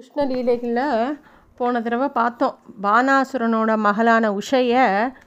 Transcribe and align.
கிருஷ்ணலீலைகளில் 0.00 1.16
போன 1.58 1.80
தடவை 1.84 2.06
பார்த்தோம். 2.08 2.54
பானாசுரனோட 2.84 3.70
மகளான 3.86 4.30
உஷையை 4.38 4.84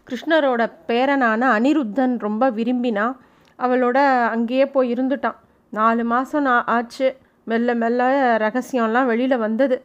கிருஷ்ணரோட 0.07 0.61
பேரனான 0.88 1.42
அனிருத்தன் 1.55 2.15
ரொம்ப 2.25 2.49
விரும்பினான் 2.57 3.13
அவளோட 3.59 3.97
அங்கேயே 4.36 4.65
போய் 4.75 4.89
இருந்துட்டான். 4.94 5.38
நாலு 5.78 6.05
மாதம் 6.13 6.46
நான் 6.47 6.65
ஆச்சு. 6.75 7.09
மெல்ல 7.51 7.75
மெல்ல 7.83 8.09
ரகசியம்லாம் 8.46 9.09
வெளியில் 9.12 9.44
வந்தது. 9.46 9.78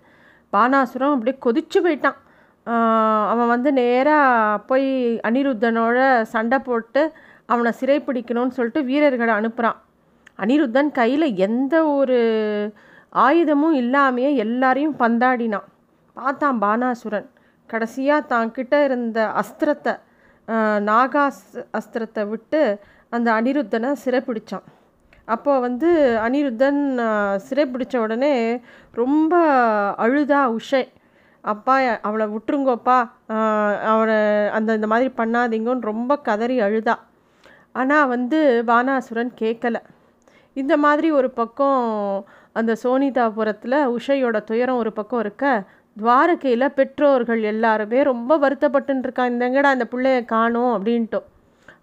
பானாசுரம் 0.52 1.14
அப்படியே 1.16 1.36
கொதிச்சு 1.46 1.78
போயிட்டான். 1.86 2.18
அவன் 3.32 3.52
வந்து 3.54 3.72
நேராக 3.82 4.64
போய் 4.70 4.90
அனிருத்தனோட 5.28 5.98
சண்டை 6.34 6.60
போட்டு 6.70 7.04
அவனை 7.52 7.72
சிறைப்பிடிக்கணும்னு 7.82 8.58
சொல்லிட்டு 8.58 8.88
வீரர்களை 8.90 9.34
அனுப்புகிறான் 9.40 9.80
அனிருத்தன் 10.44 10.92
கையில் 11.00 11.28
எந்த 11.48 11.76
ஒரு 11.98 12.18
ஆயுதமும் 13.12 13.76
இல்லாமையே 13.82 14.30
எல்லாரையும் 14.44 14.98
பந்தாடினான். 15.02 15.68
பார்த்தான் 16.16 16.58
பானாசுரன். 16.64 17.28
கடைசியாக 17.70 18.28
தான் 18.32 18.52
கிட்ட 18.56 18.74
இருந்த 18.88 19.18
அஸ்திரத்தை 19.42 19.94
நாகாஸ் 20.88 21.42
அஸ்திரத்தை 21.78 22.22
விட்டு 22.32 22.60
அந்த 23.16 23.28
அனிருத்தனை 23.38 23.90
சிறைப்பிடிச்சான். 24.04 24.66
அப்போது 25.34 25.62
வந்து 25.66 25.88
அனிருத்தன் 26.26 26.80
சிறைப்பிடித்த 27.46 27.46
சிறைப்பிடிச்ச 27.48 27.96
உடனே 28.04 28.32
ரொம்ப 29.00 29.34
அழுதா 30.04 30.40
உஷை 30.58 30.84
அப்பா 31.44 31.74
அவளை 32.08 32.26
விட்டுருங்கோப்பா. 32.34 32.96
அவளை 33.92 33.92
அவனை 33.92 34.16
அந்த 34.56 34.76
இந்த 34.78 34.88
மாதிரி 34.92 35.08
பண்ணாதீங்கன்னு 35.20 35.90
ரொம்ப 35.92 36.12
கதறி 36.28 36.56
அழுதா. 36.66 36.96
ஆனால் 37.80 38.10
வந்து 38.14 38.38
பானாசுரன் 38.70 39.32
கேட்கல. 39.42 39.76
இந்த 40.56 40.74
மாதிரி 40.84 41.08
ஒரு 41.18 41.28
பக்கம் 41.40 41.82
அந்த 42.58 42.72
சோனிதாபுரத்தில் 42.84 43.78
உஷையோட 43.96 44.36
துயரம் 44.50 44.80
ஒரு 44.82 44.92
பக்கம் 44.98 45.22
இருக்க 45.24 45.44
துவாரகையில் 45.96 46.74
பெற்றோர்கள் 46.78 47.42
எல்லாருமே 47.52 48.00
ரொம்ப 48.10 48.32
வருத்தப்பட்டுருக்கா 48.44 49.24
இந்தங்கடா 49.32 49.70
அந்த 49.74 49.86
பிள்ளைய 49.92 50.18
காணும் 50.34 50.72
அப்படின்ட்டோம். 50.76 51.26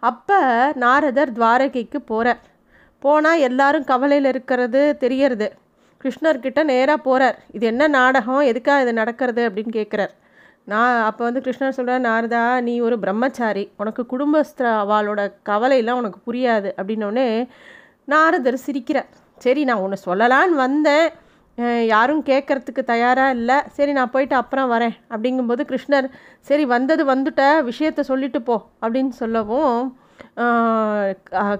அப்போ 0.09 0.39
நாரதர் 0.83 1.31
துவாரகைக்கு 1.31 1.99
போகிறார் 2.11 2.41
போனால் 3.03 3.43
எல்லாரும் 3.47 3.87
கவலையில் 3.91 4.29
இருக்கிறது 4.33 4.81
தெரியறது. 5.03 5.47
கிருஷ்ணர்கிட்ட 6.01 6.61
நேராக 6.71 6.99
போகிறார் 7.07 7.37
இது 7.57 7.65
என்ன 7.71 7.83
நாடகம்? 7.97 8.43
எதுக்காக 8.51 8.83
இது 8.85 8.93
நடக்கிறது? 9.01 9.43
அப்படின்னு 9.49 9.73
கேட்குறார் 9.79 10.13
நான் 10.71 10.95
அப்போ 11.09 11.21
வந்து 11.27 11.43
கிருஷ்ணர் 11.45 11.77
சொல்கிறார் 11.77 12.05
நாரதா 12.09 12.43
நீ 12.67 12.73
ஒரு 12.87 12.95
பிரம்மச்சாரி. 12.99 13.63
உனக்கு 13.77 14.03
குடும்பஸ்த 14.13 14.61
அவளோட 14.83 15.21
கவலையெல்லாம் 15.49 16.01
உனக்கு 16.01 16.19
புரியாது 16.27 16.71
அப்படின்னோடனே 16.79 17.27
நாரதர் 18.13 18.65
சிரிக்கிறார். 18.65 19.11
சரி 19.44 19.61
நான் 19.69 19.83
ஒன்று 19.86 19.97
சொல்லலான்னு 20.08 20.55
வந்தேன். 20.66 21.08
யாரும் 21.94 22.22
கேட்கறதுக்கு 22.30 22.81
தயாராக 22.94 23.36
இல்லை. 23.38 23.58
சரி 23.75 23.91
நான் 23.97 24.14
போயிட்டு 24.14 24.36
அப்புறம் 24.39 24.72
வரேன். 24.73 24.95
அப்படிங்கும்போது 25.14 25.64
கிருஷ்ணர் 25.72 26.08
சரி 26.50 26.64
வந்தது 26.75 27.03
வந்துட்ட 27.11 27.44
விஷயத்த 27.69 28.03
சொல்லிட்டு 28.11 28.39
போ 28.50 28.58
அப்படின்னு 28.83 29.13
சொல்லவும் 29.22 29.78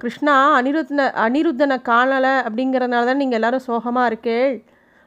கிருஷ்ணா 0.02 0.34
அனிருத்ன 0.59 1.06
அனிருத்தனை 1.26 1.78
காணலை 1.90 2.34
அப்படிங்கிறதுனால 2.48 3.08
தான் 3.09 3.22
நீங்கள் 3.22 3.40
எல்லாரும் 3.40 3.66
சோகமாக 3.68 4.09
இருக்கேள் 4.12 4.56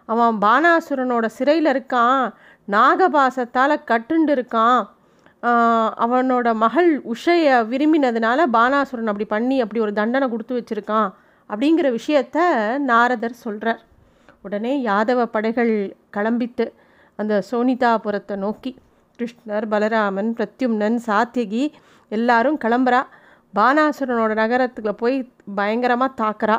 அவன் 0.09 0.37
பானாசுரனோட 0.45 1.27
சிறையில் 1.39 1.71
இருக்கான். 1.73 2.23
நாகபாசத்தால் 2.75 3.85
கட்டுண்டு 3.91 4.33
இருக்கான். 4.37 4.81
அவனோட 6.05 6.49
மகள் 6.65 6.91
உஷையை 7.13 7.57
விரும்பினதுனால 7.73 8.47
பானாசுரன் 8.57 9.11
அப்படி 9.13 9.27
பண்ணி 9.35 9.57
அப்படி 9.65 9.83
ஒரு 9.87 9.93
தண்டனை 10.01 10.29
கொடுத்து 10.33 10.57
வச்சுருக்கான். 10.59 11.11
அப்படிங்கிற 11.51 11.99
விஷயத்த 11.99 12.39
நாரதர் 12.79 13.43
சொல்கிறார் 13.45 13.83
உடனே 14.43 14.83
யாதவ 14.83 15.25
படைகள் 15.25 15.97
கிளம்பித்து 16.17 16.73
அந்த 17.17 17.43
சோனிதாபுரத்தை 17.51 18.37
நோக்கி 18.37 18.77
கிருஷ்ணர் 19.19 19.67
பலராமன் 19.71 20.31
பிரத்யும்னன் 20.39 20.99
சாத்தியகி 21.07 21.73
எல்லாரும் 22.09 22.59
கிளம்புறா. 22.65 23.01
பானாசுரனோட 23.55 24.33
நகரத்துக்குள்ள 24.43 24.93
போய் 24.93 25.17
பயங்கரமாக 25.55 26.19
தாக்குறா. 26.23 26.57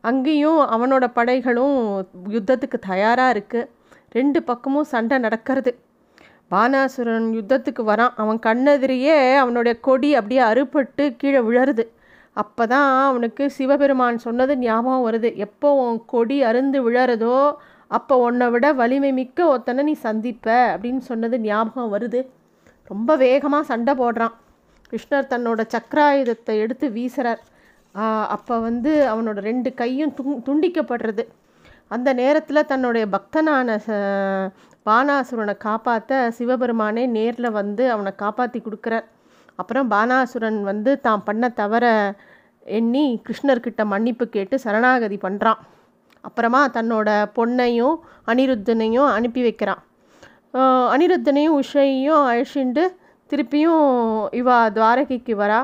அங்கேயும் 0.00 0.60
அவனோட 0.74 1.04
படைகளும் 1.14 1.76
யுத்தத்துக்கு 2.36 2.78
தயாராக 2.80 3.34
இருக்குது 3.34 3.68
ரெண்டு 4.10 4.42
பக்கமும் 4.42 4.84
சண்டை 4.84 5.18
நடக்கிறது. 5.18 5.72
பானாசுரன் 6.50 7.28
யுத்தத்துக்கு 7.38 7.82
வரான். 7.92 8.14
அவன் 8.16 8.38
கண்ணெதிரியே 8.46 9.34
அவனுடைய 9.34 9.80
கொடி 9.80 10.14
அப்படியே 10.14 10.40
அறுபட்டு 10.40 11.16
கீழே 11.16 11.38
விழருது. 11.38 11.86
அப்போ 12.38 12.66
தான் 12.66 13.08
அவனுக்கு 13.08 13.50
சிவபெருமான் 13.50 14.18
சொன்னது 14.18 14.52
ஞாபகம் 14.58 15.04
வருது. 15.06 15.28
எப்போ 15.34 15.68
உன் 15.86 16.02
கொடி 16.06 16.42
அருந்து 16.42 16.78
விழறதோ 16.90 17.36
அப்போ 17.90 18.14
உன்னை 18.16 18.46
விட 18.50 18.66
வலிமை 18.72 19.12
மிக்க 19.12 19.46
ஒருத்தனை 19.46 19.84
நீ 19.84 19.94
சந்திப்ப 20.02 20.46
அப்படின்னு 20.74 20.98
சொன்னது 21.10 21.36
ஞாபகம் 21.40 21.92
வருது. 21.94 22.20
ரொம்ப 22.84 23.16
வேகமாக 23.16 23.64
சண்டை 23.64 23.94
போடுறான். 23.94 24.34
கிருஷ்ணர் 24.90 25.30
தன்னோட 25.32 25.60
சக்கராயுதத்தை 25.68 26.54
எடுத்து 26.64 26.88
வீசுறார். 26.88 27.40
அப்போ 28.28 28.58
வந்து 28.58 28.92
அவனோட 29.14 29.38
ரெண்டு 29.50 29.74
கையும் 29.74 30.14
துங் 30.16 30.42
துண்டிக்கப்படுறது. 30.48 31.24
அந்த 31.88 32.12
நேரத்தில் 32.12 32.66
தன்னுடைய 32.66 33.06
பக்தனான 33.12 33.68
ச- 33.86 34.48
பானாசுரனை 34.86 35.56
காப்பாற்ற 35.56 36.30
சிவபெருமானே 36.38 37.06
நேரில் 37.06 37.50
வந்து 37.50 37.90
அவனை 37.90 38.12
காப்பாற்றி 38.14 38.62
கொடுக்குறார். 38.64 39.04
அப்புறம் 39.60 39.90
பானாசுரன் 39.90 40.60
வந்து 40.62 41.00
தான் 41.00 41.24
பண்ண 41.24 41.48
தவற 41.60 41.86
எண்ணி 42.78 43.04
கிருஷ்ணர்கிட்ட 43.26 43.82
மன்னிப்பு 43.92 44.24
கேட்டு 44.34 44.56
சரணாகதி 44.64 45.18
பண்ணுறான் 45.24 45.60
அப்புறமா 46.28 46.60
தன்னோட 46.76 47.08
பொண்ணையும் 47.36 47.96
அனிருத்தனையும் 48.30 49.10
அனுப்பி 49.16 49.42
வைக்கிறான். 49.46 49.82
அனிருத்தனையும் 50.94 51.56
உஷையும் 51.60 52.24
அழிச்சுண்டு 52.30 52.84
திருப்பியும் 53.30 53.86
இவா 54.40 54.56
துவாரகைக்கு 54.76 55.34
வரா. 55.42 55.60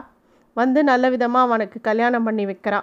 வந்து 0.57 0.81
நல்ல 0.91 1.05
விதமாக 1.15 1.49
அவனுக்கு 1.49 1.79
கல்யாணம் 1.89 2.27
பண்ணி 2.27 2.45
வைக்கிறா. 2.51 2.81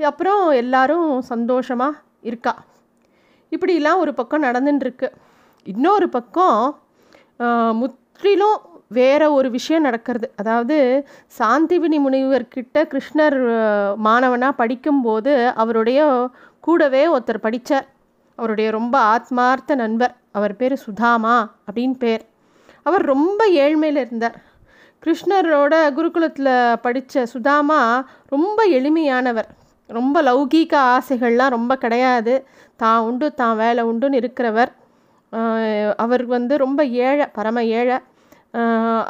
அப்புறம் 0.00 0.42
எல்லாரும் 0.62 1.08
சந்தோஷமாக 1.32 2.00
இருக்கா. 2.28 2.54
இப்படிலாம் 3.54 4.02
ஒரு 4.04 4.12
பக்கம் 4.20 4.46
நடந்துட்டுருக்கு 4.48 5.08
இன்னொரு 5.66 6.06
பக்கம் 6.16 6.60
முற்றிலும் 7.80 8.58
வேற 8.88 9.22
ஒரு 9.32 9.48
விஷயம் 9.50 9.82
நடக்கிறது. 9.82 10.26
அதாவது 10.36 10.76
சாந்திவினி 11.38 11.98
முனிவர்கிட்ட 12.06 12.78
கிருஷ்ணர் 12.92 13.38
மாணவனாக 14.06 14.58
படிக்கும்போது 14.60 15.34
அவருடைய 15.62 16.00
கூடவே 16.66 17.02
ஒருத்தர் 17.14 17.44
படித்தார் 17.46 17.86
அவருடைய 18.38 18.68
ரொம்ப 18.70 18.96
ஆத்மார்த்த 19.14 19.74
நண்பர். 19.74 20.14
அவர் 20.32 20.54
பேர் 20.56 20.76
சுதாமா 20.86 21.36
அப்படின்னு 21.68 21.96
பேர். 21.98 22.24
அவர் 22.82 23.04
ரொம்ப 23.14 23.40
ஏழ்மையில் 23.62 24.00
இருந்தார். 24.02 24.36
கிருஷ்ணரோட 25.04 25.74
குருகுலத்தில் 25.96 26.52
படித்த 26.84 27.26
சுதாமா 27.26 27.80
ரொம்ப 28.34 28.58
எளிமையானவர். 28.78 29.48
ரொம்ப 29.98 30.22
லௌகீக 30.28 30.74
ஆசைகள்லாம் 30.94 31.54
ரொம்ப 31.56 31.72
கிடையாது. 31.84 32.34
தான் 32.82 33.02
உண்டு 33.08 33.26
தான் 33.40 33.56
வேலை 33.56 33.84
உண்டுன்னு 33.90 34.20
இருக்கிறவர். 34.22 34.72
அவர் 36.04 36.24
வந்து 36.26 36.54
ரொம்ப 36.64 36.80
ஏழை 36.84 37.26
பரம 37.38 37.64
ஏழை. 37.80 37.98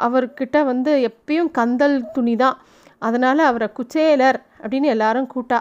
அவர்கிட்ட 0.05 0.57
வந்து 0.71 0.91
எப்பயும் 1.09 1.51
கந்தல் 1.59 1.97
துணி 2.15 2.35
தான் 2.43 2.57
அதனால் 3.07 3.41
அவரை 3.49 3.67
குச்சேலர் 3.77 4.39
அப்படின்னு 4.61 4.87
எல்லாரும் 4.95 5.29
கூட்டா. 5.33 5.59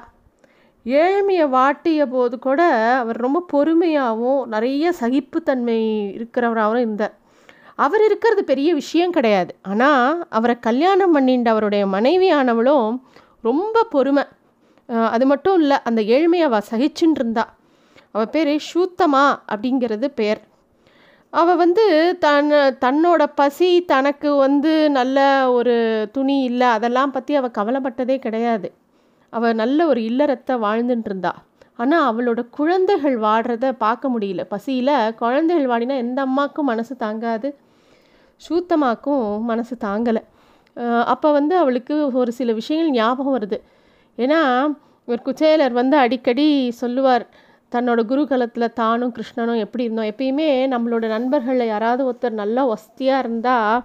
ஏழ்மையை 0.86 1.46
வாட்டிய 1.54 2.02
போது 2.12 2.36
கூட 2.46 2.60
அவர் 3.00 3.18
ரொம்ப 3.26 3.44
பொறுமையாகவும் 3.52 4.42
நிறைய 4.54 4.92
சகிப்புத்தன்மை 5.00 5.78
இருக்கிறவராகவும் 6.16 6.82
இருந்தார். 6.84 7.14
அவர் 7.84 8.02
இருக்கிறது 8.06 8.42
பெரிய 8.50 8.70
விஷயம் 8.80 9.14
கிடையாது. 9.16 9.52
ஆனால் 9.70 10.24
அவரை 10.38 10.56
கல்யாணம் 10.68 11.14
பண்ணிட்டு 11.16 11.50
அவருடைய 11.54 11.84
மனைவியானவளும் 11.94 12.88
ரொம்ப 13.48 13.84
பொறுமை. 13.94 14.24
அது 15.14 15.24
மட்டும் 15.32 15.58
இல்லை 15.62 15.76
அந்த 15.88 16.00
ஏழ்மையை 16.16 16.46
அவள் 16.48 16.68
சகிச்சுன்னு 16.70 17.18
இருந்தா. 17.20 17.44
அவள் 18.12 18.32
பேர் 18.34 18.52
ஷூத்தமா 18.68 19.24
அப்படிங்கிறது 19.52 20.06
பேர். 20.20 20.40
அவள் 21.32 21.58
வந்து 21.62 21.84
தன் 22.24 22.46
தன்னோட 22.84 23.22
பசி 23.40 23.68
தனக்கு 23.90 24.30
வந்து 24.36 24.72
நல்ல 24.90 25.18
ஒரு 25.52 25.74
துணி 26.12 26.36
இல்லை 26.50 26.68
அதெல்லாம் 26.76 27.12
பற்றி 27.16 27.32
அவள் 27.34 27.56
கவலைப்பட்டதே 27.58 28.16
கிடையாது. 28.18 28.68
அவள் 29.32 29.58
நல்ல 29.60 29.86
ஒரு 29.86 30.00
இல்லறத்தை 30.10 30.54
வாழ்ந்துட்டு 30.64 31.08
இருந்தா 31.10 31.32
ஆனால் 31.78 32.06
அவளோட 32.10 32.40
குழந்தைகள் 32.50 33.16
வாடுறத 33.26 33.66
பார்க்க 33.84 34.12
முடியல. 34.14 34.42
பசியில் 34.54 34.94
குழந்தைகள் 35.20 35.70
வாடினா 35.72 35.96
எந்த 36.04 36.20
அம்மாக்கும் 36.26 36.68
மனசு 36.72 36.94
தாங்காது. 36.96 37.48
சூத்தமாக்கும் 38.40 39.24
மனசு 39.50 39.74
தாங்கலை. 39.86 40.22
அப்போ 41.12 41.28
வந்து 41.32 41.54
அவளுக்கு 41.56 41.94
ஒரு 42.22 42.32
சில 42.38 42.52
விஷயங்கள் 42.52 42.96
ஞாபகம் 42.98 43.36
வருது. 43.38 43.58
ஏன்னா 44.18 44.40
ஒரு 45.08 45.20
குச்சேலர் 45.26 45.74
வந்து 45.80 45.96
அடிக்கடி 46.04 46.46
சொல்லுவார் 46.82 47.24
தன்னோட 47.72 48.00
குருகலத்தில் 48.10 48.74
தானும் 48.80 49.14
கிருஷ்ணனும் 49.16 49.62
எப்படி 49.64 49.84
இருந்தோம்? 49.86 50.10
எப்பயுமே 50.12 50.48
நம்மளோட 50.74 51.06
நண்பர்களில் 51.16 51.72
யாராவது 51.72 52.02
ஒருத்தர் 52.08 52.40
நல்லா 52.42 52.62
ஒஸ்தியாக 52.74 53.22
இருந்தால் 53.24 53.82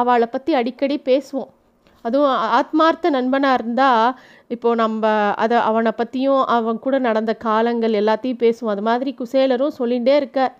அவளை 0.00 0.26
பற்றி 0.26 0.52
அடிக்கடி 0.60 0.96
பேசுவோம். 1.10 1.50
அதுவும் 2.04 2.36
ஆத்மார்த்த 2.58 3.10
நண்பனாக 3.16 3.58
இருந்தால் 3.58 4.06
இப்போது 4.54 4.80
நம்ம 4.82 5.10
அதை 5.42 5.58
அவனை 5.70 5.92
பற்றியும் 6.00 6.42
அவன் 6.56 6.82
கூட 6.84 6.96
நடந்த 7.08 7.32
காலங்கள் 7.46 7.98
எல்லாத்தையும் 8.00 8.42
பேசுவோம். 8.44 8.72
அது 8.74 8.84
மாதிரி 8.90 9.10
குசேலரும் 9.20 9.78
சொல்லிகிட்டே 9.80 10.14
இருக்கார். 10.22 10.54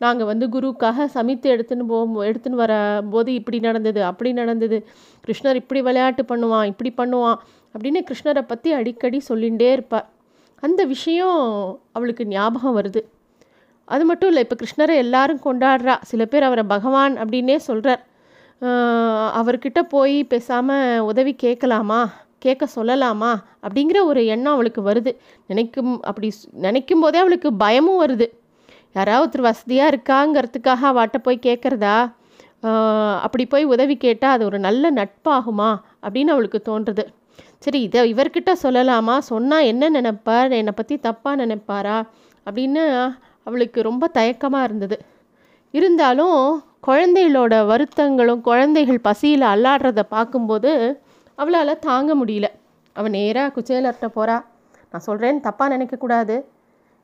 நாங்கள் 0.00 0.30
வந்து 0.30 0.46
குருவுக்காக 0.54 1.06
சமைத்து 1.16 1.46
எடுத்துன்னு 1.54 1.84
போ 1.90 1.98
எடுத்துன்னு 2.30 2.62
வரும்போது 2.62 3.30
இப்படி 3.40 3.58
நடந்தது 3.68 4.00
அப்படி 4.10 4.32
நடந்தது. 4.40 4.78
கிருஷ்ணர் 5.26 5.60
இப்படி 5.62 5.82
விளையாட்டு 5.88 6.24
பண்ணுவான் 6.32 6.70
இப்படி 6.72 6.92
பண்ணுவான் 7.00 7.38
அப்படின்னு 7.74 8.02
கிருஷ்ணரை 8.08 8.44
பற்றி 8.52 8.72
அடிக்கடி 8.80 9.20
சொல்லிகிட்டே 9.28 9.70
இருப்பார். 9.76 10.08
அந்த 10.62 10.84
விஷயம் 10.84 11.38
அவளுக்கு 11.92 12.24
ஞாபகம் 12.26 12.76
வருது. 12.78 13.00
அது 13.88 14.04
மட்டும் 14.04 14.28
இல்லை 14.28 14.42
இப்போ 14.46 14.56
கிருஷ்ணரை 14.60 14.94
எல்லாரும் 14.96 15.40
கொண்டாடுறா. 15.44 15.94
சில 16.02 16.24
பேர் 16.24 16.42
அவரை 16.42 16.64
பகவான் 16.64 17.14
அப்படின்னே 17.16 17.56
சொல்கிறார் 17.68 18.02
அவர்கிட்ட 19.40 19.80
போய் 19.88 20.16
பேசாமல் 20.24 21.00
உதவி 21.00 21.32
கேட்கலாமா? 21.34 22.00
கேட்க 22.38 22.64
சொல்லலாமா? 22.76 23.32
அப்படிங்கிற 23.66 23.98
ஒரு 24.04 24.20
எண்ணம் 24.26 24.52
அவளுக்கு 24.52 24.80
வருது. 24.90 25.12
நினைக்கும் 25.46 25.92
அப்படி 26.02 26.28
நினைக்கும் 26.66 27.00
போதே 27.00 27.18
அவளுக்கு 27.18 27.50
பயமும் 27.54 28.00
வருது. 28.04 28.26
யாராவது 28.92 29.24
ஒருத்தர் 29.24 29.48
வசதியாக 29.48 29.90
இருக்காங்கிறதுக்காக 29.92 30.92
வாட்ட 30.98 31.18
போய் 31.22 31.44
கேட்குறதா? 31.46 31.96
அப்படி 33.26 33.44
போய் 33.46 33.64
உதவி 33.64 33.96
கேட்டால் 33.96 34.34
அது 34.36 34.44
ஒரு 34.44 34.58
நல்ல 34.58 34.90
நட்பாகுமா? 34.92 35.70
அப்படின்னு 36.02 36.32
அவளுக்கு 36.34 36.60
தோன்றுறது 36.68 37.04
சரி 37.64 37.78
இதை 37.86 38.00
இவர்கிட்ட 38.12 38.52
சொல்லலாமா? 38.62 39.16
சொன்னால் 39.30 39.68
என்ன 39.72 39.84
நினைப்பார்? 39.96 40.50
என்னை 40.60 40.72
பற்றி 40.76 40.94
தப்பாக 41.08 41.40
நினைப்பாரா? 41.42 41.98
அப்படின்னு 42.46 42.82
அவளுக்கு 43.48 43.78
ரொம்ப 43.88 44.04
தயக்கமாக 44.18 44.66
இருந்தது. 44.68 44.96
இருந்தாலும் 45.74 46.38
குழந்தைகளோட 46.88 47.54
வருத்தங்களும் 47.70 48.42
குழந்தைகள் 48.48 49.04
பசியில் 49.08 49.46
அல்லாடுறத 49.52 50.00
பார்க்கும்போது 50.14 50.72
அவளால் 51.38 51.82
தாங்க 51.86 52.10
முடியல. 52.20 52.48
அவள் 52.96 53.14
நேராக 53.18 53.52
குச்சேலர்கிட்ட 53.54 54.08
போகிறா 54.16 54.36
நான் 54.90 55.06
சொல்கிறேன் 55.08 55.38
தப்பாக 55.46 55.68
நினைக்கக்கூடாது 55.74 56.36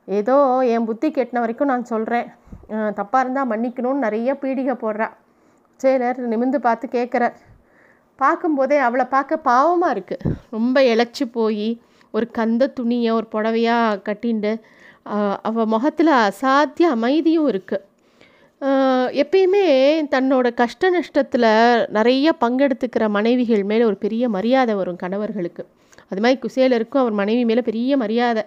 ஏதோ 0.08 0.36
என் 0.74 0.86
புத்தி 0.88 1.08
கெட்டின 1.16 1.40
வரைக்கும் 1.44 1.70
நான் 1.72 1.90
சொல்கிறேன் 1.92 2.28
தப்பாக 2.98 3.22
இருந்தால் 3.24 3.50
மன்னிக்கணும்னு 3.52 4.04
நிறைய 4.06 4.30
பீடிகை 4.42 4.74
போடுறா. 4.84 5.08
குச்சேலர் 5.70 6.20
நிமிந்து 6.32 6.58
பார்த்து 6.66 6.86
கேட்குறார் 6.96 7.36
பார்க்கும்போதே 8.24 8.78
அவளை 8.78 9.06
பார்க்க 9.14 9.48
பாவமாக 9.50 9.94
இருக்குது 9.94 10.34
ரொம்ப 10.50 10.82
இழைச்சி 10.92 11.24
போய் 11.32 11.68
ஒரு 12.14 12.26
கந்த 12.38 12.72
துணியை 12.78 13.10
ஒரு 13.18 13.26
புடவையாக 13.34 14.00
கட்டிண்டு 14.08 14.52
அவள் 15.42 15.72
முகத்தில் 15.74 16.12
அசாத்திய 16.24 16.88
அமைதியும் 16.96 17.48
இருக்குது 17.52 17.86
எப்பயுமே 19.22 19.66
தன்னோட 20.14 20.46
கஷ்ட 20.54 20.90
நஷ்டத்தில் 20.90 21.50
நிறைய 21.96 22.32
பங்கெடுத்துக்கிற 22.40 23.04
மனைவிகள் 23.08 23.62
மேலே 23.64 23.84
ஒரு 23.90 23.96
பெரிய 23.96 24.24
மரியாதை 24.28 24.74
வரும் 24.74 24.98
கணவர்களுக்கு. 25.02 25.62
அது 26.10 26.20
மாதிரி 26.22 26.38
குசேலருக்கும் 26.40 27.02
அவர் 27.02 27.14
மனைவி 27.20 27.42
மேலே 27.50 27.62
பெரிய 27.68 27.96
மரியாதை. 27.96 28.42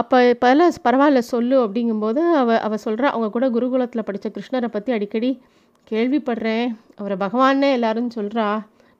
அப்போ 0.00 0.18
இப்போல்லாம் 0.32 0.76
பரவாயில்ல 0.86 1.20
சொல்லு 1.32 1.56
அப்படிங்கும்போது 1.64 2.20
அவ 2.42 2.54
அவள் 2.66 2.84
சொல்கிறா 2.84 3.08
அவங்க 3.14 3.28
கூட 3.30 3.46
குருகுலத்தில் 3.56 4.06
படித்த 4.08 4.28
கிருஷ்ணரை 4.36 4.68
பற்றி 4.68 4.90
அடிக்கடி 4.92 5.30
கேள்விப்படுறேன். 5.92 6.68
அவரை 7.00 7.16
பகவானே 7.24 7.70
எல்லாரும் 7.78 8.14
சொல்கிறா 8.18 8.46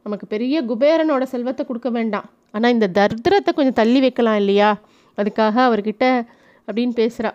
நமக்கு 0.06 0.26
பெரிய 0.34 0.56
குபேரனோட 0.70 1.24
செல்வத்தை 1.34 1.62
கொடுக்க 1.66 1.90
வேண்டாம். 1.98 2.26
ஆனால் 2.56 2.74
இந்த 2.76 2.88
தர்திரத்தை 2.98 3.50
கொஞ்சம் 3.58 3.78
தள்ளி 3.80 4.00
வைக்கலாம் 4.04 4.40
இல்லையா? 4.42 4.70
அதுக்காக 5.18 5.56
அவர்கிட்ட 5.68 6.06
அப்படின்னு 6.68 6.94
பேசுகிறா 7.00 7.32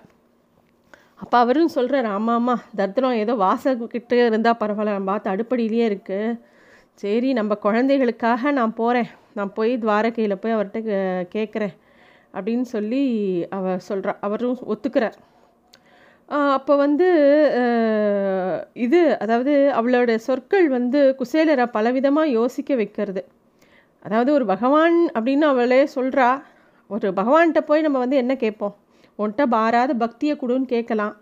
அப்போ 1.24 1.36
அவரும் 1.44 1.72
சொல்கிறார் 1.76 2.08
ஆமாம் 2.16 2.36
ஆமாம் 2.40 2.64
தர்திரம் 2.80 3.22
ஏதோ 3.22 3.34
வாசக்கிட்டே 3.44 4.18
இருந்தால் 4.30 4.60
பரவாயில்ல. 4.60 4.96
நம்ம 4.98 5.10
பார்த்து 5.12 5.32
அடுப்படியிலேயே 5.34 5.86
இருக்குது 5.90 6.36
சரி 7.02 7.30
நம்ம 7.40 7.56
குழந்தைகளுக்காக 7.64 8.52
நான் 8.58 8.78
போகிறேன் 8.82 9.10
நான் 9.38 9.56
போய் 9.58 9.74
துவாரகையில் 9.84 10.42
போய் 10.44 10.56
அவர்கிட்ட 10.58 11.00
கேட்குறேன் 11.36 11.74
அப்படின்னு 12.38 12.68
சொல்லி 12.76 13.02
அவர் 13.58 13.82
சொல்கிறா 13.90 14.14
அவரும் 14.28 14.62
ஒத்துக்கிறார். 14.74 15.18
அப்போ 16.30 16.74
வந்து 16.84 17.08
இது 18.86 19.00
அதாவது 19.24 19.54
அவளோட 19.80 20.12
சொற்கள் 20.28 20.68
வந்து 20.78 21.00
குசேலரை 21.20 21.66
பலவிதமாக 21.76 22.34
யோசிக்க 22.38 22.76
வைக்கிறது. 22.82 23.22
அதாவது 24.06 24.32
ஒரு 24.38 24.46
பகவான் 24.54 24.98
அப்படின்னு 25.16 25.46
அவளே 25.54 25.82
சொல்கிறா 25.96 26.28
ஒரு 26.90 27.08
பகவான்கிட்ட 27.20 27.62
போய் 27.70 27.86
நம்ம 27.86 28.02
வந்து 28.04 28.22
என்ன 28.24 28.34
கேட்போம்? 28.44 28.76
உன்கிட்ட 29.20 29.46
பாராத 29.56 29.92
பக்தியை 30.04 30.36
கொடுன்னு 30.42 30.68
கேட்கலாம். 30.76 31.16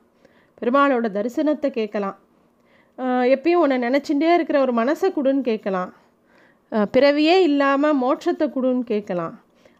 பெருமாளோட 0.59 1.07
தரிசனத்தை 1.17 1.69
கேட்கலாம். 1.79 2.17
எப்பயும் 3.35 3.61
உன்னை 3.63 3.77
நினச்சிட்டே 3.87 4.29
இருக்கிற 4.35 4.57
ஒரு 4.65 4.73
மனசை 4.81 5.07
கொடுன்னு 5.15 5.43
கேட்கலாம். 5.49 5.89
பிறவியே 6.93 7.35
இல்லாமல் 7.49 7.99
மோட்சத்தை 8.03 8.45
கொடுன்னு 8.55 8.85
கேட்கலாம். 8.93 9.33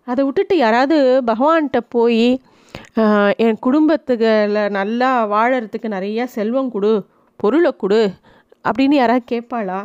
அதை 0.08 0.22
விட்டுட்டு 0.26 0.56
யாராவது 0.66 0.98
பகவான்கிட்ட 1.30 1.80
போய் 1.96 2.28
என் 3.38 3.58
குடும்பத்துகளை 3.60 4.70
நல்லா 4.70 5.10
வாழறதுக்கு 5.32 5.88
நிறைய 5.88 6.28
செல்வம் 6.28 6.72
கொடு 6.72 6.92
பொருளை 7.36 7.72
கொடு 7.78 8.12
அப்படின்னு 8.68 8.94
யாராவது 8.94 9.26
கேட்பாளா? 9.32 9.80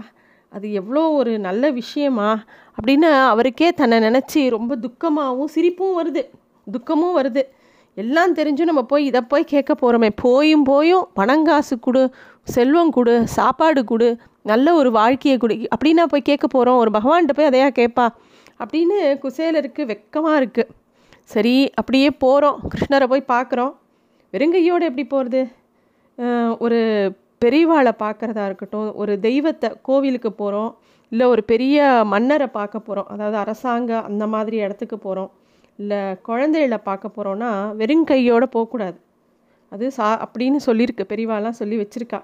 அது 0.48 0.72
எவ்வளோ 0.72 1.10
ஒரு 1.10 1.38
நல்ல 1.38 1.70
விஷயமா? 1.70 2.44
அப்படின்னு 2.76 3.08
அவருக்கே 3.26 3.72
தன்னை 3.72 3.98
நினச்சி 3.98 4.48
ரொம்ப 4.50 4.76
துக்கமாகவும் 4.76 5.52
சிரிப்பும் 5.54 5.96
வருது. 6.00 6.22
துக்கமும் 6.70 7.16
வருது. 7.22 7.42
எல்லாம் 7.94 8.34
தெரிஞ்சும் 8.34 8.70
நம்ம 8.70 8.82
போய் 8.82 9.04
இதை 9.04 9.20
போய் 9.20 9.44
கேட்க 9.44 9.74
போகிறோமே 9.74 10.10
போயும் 10.14 10.62
போயும் 10.62 11.06
பணங்காசு 11.16 11.76
கொடு 11.80 12.10
செல்வம் 12.42 12.90
கொடு 12.90 13.28
சாப்பாடு 13.28 13.84
கொடு 13.84 14.16
நல்ல 14.42 14.74
ஒரு 14.74 14.90
வாழ்க்கையை 14.90 15.40
கொடு. 15.40 15.68
அப்படின்னா 15.76 16.04
போய் 16.08 16.28
கேட்க 16.30 16.46
போகிறோம் 16.46 16.76
ஒரு 16.76 16.90
பகவான்கிட்ட 16.90 17.34
போய் 17.34 17.48
அதையா 17.48 17.70
கேட்பா? 17.80 18.08
அப்படின்னு 18.64 18.98
குசேலருக்கு 19.22 19.82
வெக்கமாக 19.86 20.40
இருக்குது 20.40 20.78
சரி 21.32 21.54
அப்படியே 21.80 22.08
போகிறோம் 22.24 22.58
கிருஷ்ணரை 22.72 23.06
போய் 23.12 23.30
பார்க்குறோம். 23.34 23.72
வெறுங்கையோடு 24.32 24.88
எப்படி 24.90 25.04
போகிறது 25.14 25.40
ஒரு 26.64 26.78
பெரியவாளை 27.44 27.92
பார்க்குறதா 28.04 28.44
இருக்கட்டும் 28.48 28.88
ஒரு 29.02 29.12
தெய்வத்தை 29.26 29.68
கோவிலுக்கு 29.88 30.30
போகிறோம் 30.40 30.72
இல்லை 31.12 31.26
ஒரு 31.34 31.42
பெரிய 31.52 31.76
மன்னரை 32.12 32.48
பார்க்க 32.56 32.86
போகிறோம் 32.88 33.08
அதாவது 33.12 33.36
அரசாங்க 33.42 33.92
அந்த 34.08 34.24
மாதிரி 34.34 34.56
இடத்துக்கு 34.64 34.96
போகிறோம் 35.06 35.30
இல்லை 35.78 36.00
குழந்தைகளை 36.28 36.78
பார்க்க 36.88 37.16
போகிறோன்னா 37.16 37.50
வெறுங்கையோடு 37.80 38.46
போகக்கூடாது. 38.56 38.98
அது 39.72 39.84
சா 39.96 40.06
அப்படின்னு 40.24 40.58
சொல்லியிருக்கு. 40.66 41.04
பெரியவாலாம் 41.12 41.58
சொல்லி 41.60 41.76
வச்சுருக்கா. 41.80 42.20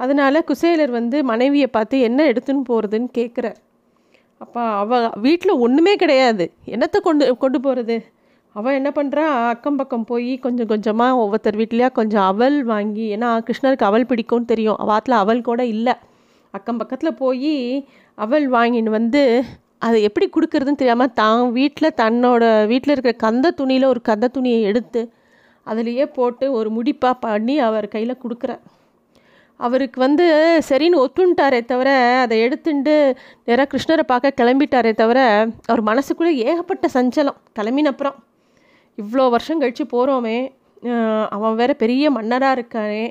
அதனால் 0.00 0.46
குசேலர் 0.48 0.92
வந்து 0.98 1.16
மனைவியை 1.30 1.68
பார்த்து 1.76 1.96
என்ன 2.08 2.20
எடுத்துன்னு 2.32 2.64
போகிறதுன்னு 2.70 3.10
கேட்குறார் 3.18 3.58
அப்பா 4.40 4.62
அவள் 4.82 5.08
வீட்டில் 5.26 5.60
ஒன்றுமே 5.64 5.94
கிடையாது. 6.02 6.44
என்னத்தை 6.74 7.00
கொண்டு 7.08 7.24
கொண்டு 7.44 7.58
போகிறது 7.66 7.96
அவள் 8.56 8.76
என்ன 8.78 8.90
பண்ணுறா 8.96 9.24
அக்கம் 9.52 9.78
பக்கம் 9.80 10.06
போய் 10.10 10.32
கொஞ்சம் 10.44 10.70
கொஞ்சமாக 10.72 11.20
ஒவ்வொருத்தர் 11.22 11.58
வீட்லேயா 11.60 11.88
கொஞ்சம் 11.98 12.24
அவல் 12.30 12.58
வாங்கி 12.72 13.06
ஏன்னா 13.14 13.28
கிருஷ்ணருக்கு 13.46 13.88
அவல் 13.88 14.08
பிடிக்கும்னு 14.10 14.50
தெரியும். 14.52 14.78
அவாத்தில் 14.84 15.16
அவல் 15.20 15.46
கூட 15.48 15.62
இல்லை. 15.74 15.94
அக்கம் 16.54 16.80
பக்கத்தில் 16.80 17.18
போய் 17.22 17.54
அவல் 18.18 18.46
வாங்கின்னு 18.56 18.90
வந்து 18.90 19.22
அதை 19.86 19.98
எப்படி 20.08 20.26
கொடுக்குறதுன்னு 20.34 20.80
தெரியாமல் 20.80 21.14
தான் 21.20 21.40
வீட்டில் 21.58 21.96
தன்னோட 22.02 22.42
வீட்டில் 22.72 22.92
இருக்கிற 22.94 23.14
கந்த 23.24 23.46
துணியில் 23.60 23.90
ஒரு 23.92 24.00
கந்த 24.10 24.26
துணியை 24.36 24.60
எடுத்து 24.70 25.00
அதுலேயே 25.66 26.04
போட்டு 26.18 26.46
ஒரு 26.58 26.68
முடிப்பாக 26.76 27.16
பண்ணி 27.24 27.56
அவர் 27.68 27.86
கையில் 27.94 28.20
கொடுக்குறார் 28.24 28.62
அவருக்கு 29.60 29.98
வந்து 30.00 30.26
சரின்னு 30.68 31.00
ஒத்துன்ட்டாரே 31.04 31.60
தவிர 31.72 31.88
அதை 32.22 32.36
எடுத்துட்டு 32.46 32.94
நேராக 33.44 33.66
கிருஷ்ணரை 33.72 34.04
பார்க்க 34.12 34.38
கிளம்பிட்டாரே 34.40 34.92
தவிர 35.02 35.18
அவர் 35.66 35.82
மனசுக்குள்ளே 35.90 36.32
ஏகப்பட்ட 36.46 36.88
சஞ்சலம். 36.96 37.38
கிளம்பினப்புறம் 37.58 38.16
இவ்வளோ 38.98 39.24
வருஷம் 39.34 39.60
கழித்து 39.62 39.84
போகிறோமே 39.92 40.38
அவன் 41.34 41.58
வேற 41.60 41.72
பெரிய 41.82 42.04
மன்னராக 42.10 42.56
இருக்கானே. 42.56 43.06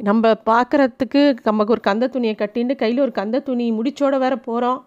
நம்ம 0.00 0.32
பார்க்குறதுக்கு 0.50 1.20
நமக்கு 1.42 1.74
ஒரு 1.74 1.82
கந்த 1.88 2.08
துணியை 2.14 2.34
கட்டின்னு 2.38 2.74
கையில் 2.76 3.04
ஒரு 3.04 3.12
கந்த 3.12 3.42
துணி 3.48 3.66
முடிச்சோட 3.72 4.14
வேற 4.24 4.34
போகிறோம் 4.48 4.80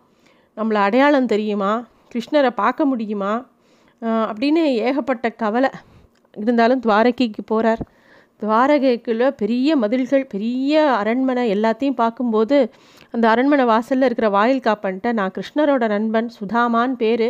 நம்மளை 0.58 0.80
அடையாளம் 0.88 1.32
தெரியுமா? 1.34 1.72
கிருஷ்ணரை 2.14 2.52
பார்க்க 2.62 2.86
முடியுமா? 2.86 3.34
அப்படின்னு 4.02 4.64
ஏகப்பட்ட 4.88 5.30
கவலை 5.44 5.70
இருந்தாலும் 6.38 6.84
துவாரகைக்கு 6.86 7.44
போகிறார் 7.46 7.82
துவாரகைக்குள்ள 8.42 9.24
பெரிய 9.42 9.76
மதில்கள் 9.76 10.30
பெரிய 10.34 10.74
அரண்மனை 11.00 11.44
எல்லாத்தையும் 11.56 12.00
பார்க்கும்போது 12.02 12.58
அந்த 13.12 13.26
அரண்மனை 13.30 13.66
வாசலில் 13.66 14.08
இருக்கிற 14.08 14.28
வாயில் 14.30 14.66
காப்பன்ட்ட 14.68 15.12
நான் 15.20 15.34
கிருஷ்ணரோட 15.38 15.84
நண்பன் 15.88 16.30
சுதாமான் 16.40 16.94
பேர். 17.02 17.28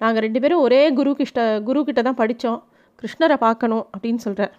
நாங்கள் 0.00 0.24
ரெண்டு 0.26 0.40
பேரும் 0.42 0.64
ஒரே 0.66 0.82
குரு 0.98 1.10
கிஷ்ட 1.20 1.40
குரு 1.68 1.80
கிட்ட 1.88 2.00
தான் 2.02 2.20
படித்தோம் 2.20 2.60
கிருஷ்ணரை 3.00 3.36
பார்க்கணும் 3.46 3.84
அப்படின்னு 3.94 4.20
சொல்கிறேன் 4.26 4.52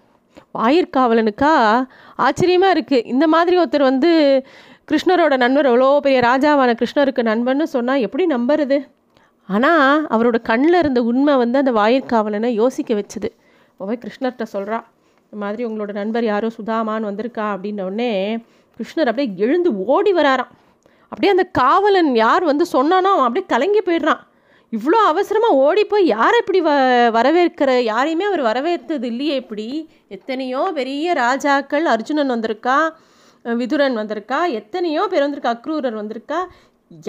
வாயிற்காவலனுக்கா 0.60 1.51
ஆச்சரியமாக 2.25 2.75
இருக்குது 2.75 3.06
இந்த 3.13 3.25
மாதிரி 3.34 3.56
ஒருத்தர் 3.62 3.89
வந்து 3.92 4.10
கிருஷ்ணரோட 4.89 5.36
நண்பர் 5.44 5.70
எவ்வளோ 5.70 5.88
பெரிய 6.06 6.20
ராஜாவான 6.30 6.74
கிருஷ்ணருக்கு 6.82 7.22
நண்பன்னு 7.30 7.65
சொன்னால் 7.75 8.04
எப்படி 8.06 8.24
நம்புறது? 8.34 8.77
ஆனால் 9.50 10.04
அவரோட 10.15 10.38
கண்ணில் 10.50 10.80
இருந்த 10.82 11.00
உண்மை 11.12 11.34
வந்து 11.44 11.58
அந்த 11.62 11.72
வாயிற்காவலனை 11.80 12.50
யோசிக்க 12.62 12.94
வச்சுது. 13.00 13.30
போய் 13.80 14.01
கிருஷ்ணர்கிட்ட 14.04 14.46
சொல்கிறா 14.54 14.77
இந்த 15.24 15.38
மாதிரி 15.44 15.63
உங்களோட 15.68 15.92
நண்பர் 16.01 16.25
யாரோ 16.32 16.50
சுதாமான்னு 16.58 17.10
வந்திருக்கா? 17.10 17.46
அப்படின்னோடனே 17.56 18.12
கிருஷ்ணர் 18.80 19.10
அப்படியே 19.12 19.30
எழுந்து 19.46 19.70
ஓடி 19.94 20.13
வராராம். 20.20 20.51
அப்படியே 21.12 21.34
அந்த 21.36 21.46
காவலன் 21.62 22.12
யார் 22.24 22.44
வந்து 22.51 22.65
சொன்னானோ 22.75 23.10
அவன் 23.15 23.27
அப்படியே 23.27 23.48
கலங்கி 23.54 23.82
போயிடுறான். 23.82 24.22
இவ்வளோ 24.75 25.00
அவசரமாக 25.12 25.60
ஓடி 25.65 25.84
போய் 25.86 26.05
யாரை 26.15 26.38
இப்படி 26.41 26.60
வ 26.67 26.72
வரவேற்கிற? 27.17 27.72
யாரையுமே 27.91 28.25
அவர் 28.29 28.41
வரவேற்றது 28.41 29.08
இல்லையே 29.12 29.36
இப்படி. 29.41 29.65
எத்தனையோ 30.08 30.62
பெரிய 30.77 31.13
ராஜாக்கள் 31.24 31.86
அர்ஜுனன் 31.94 32.34
வந்திருக்கா 32.36 32.77
விதுரன் 33.46 33.98
வந்திருக்கா 34.01 34.39
எத்தனையோ 34.60 35.01
பேர் 35.12 35.25
வந்திருக்கா 35.25 35.53
அக்ரூரர் 35.55 36.00
வந்திருக்கா. 36.01 36.39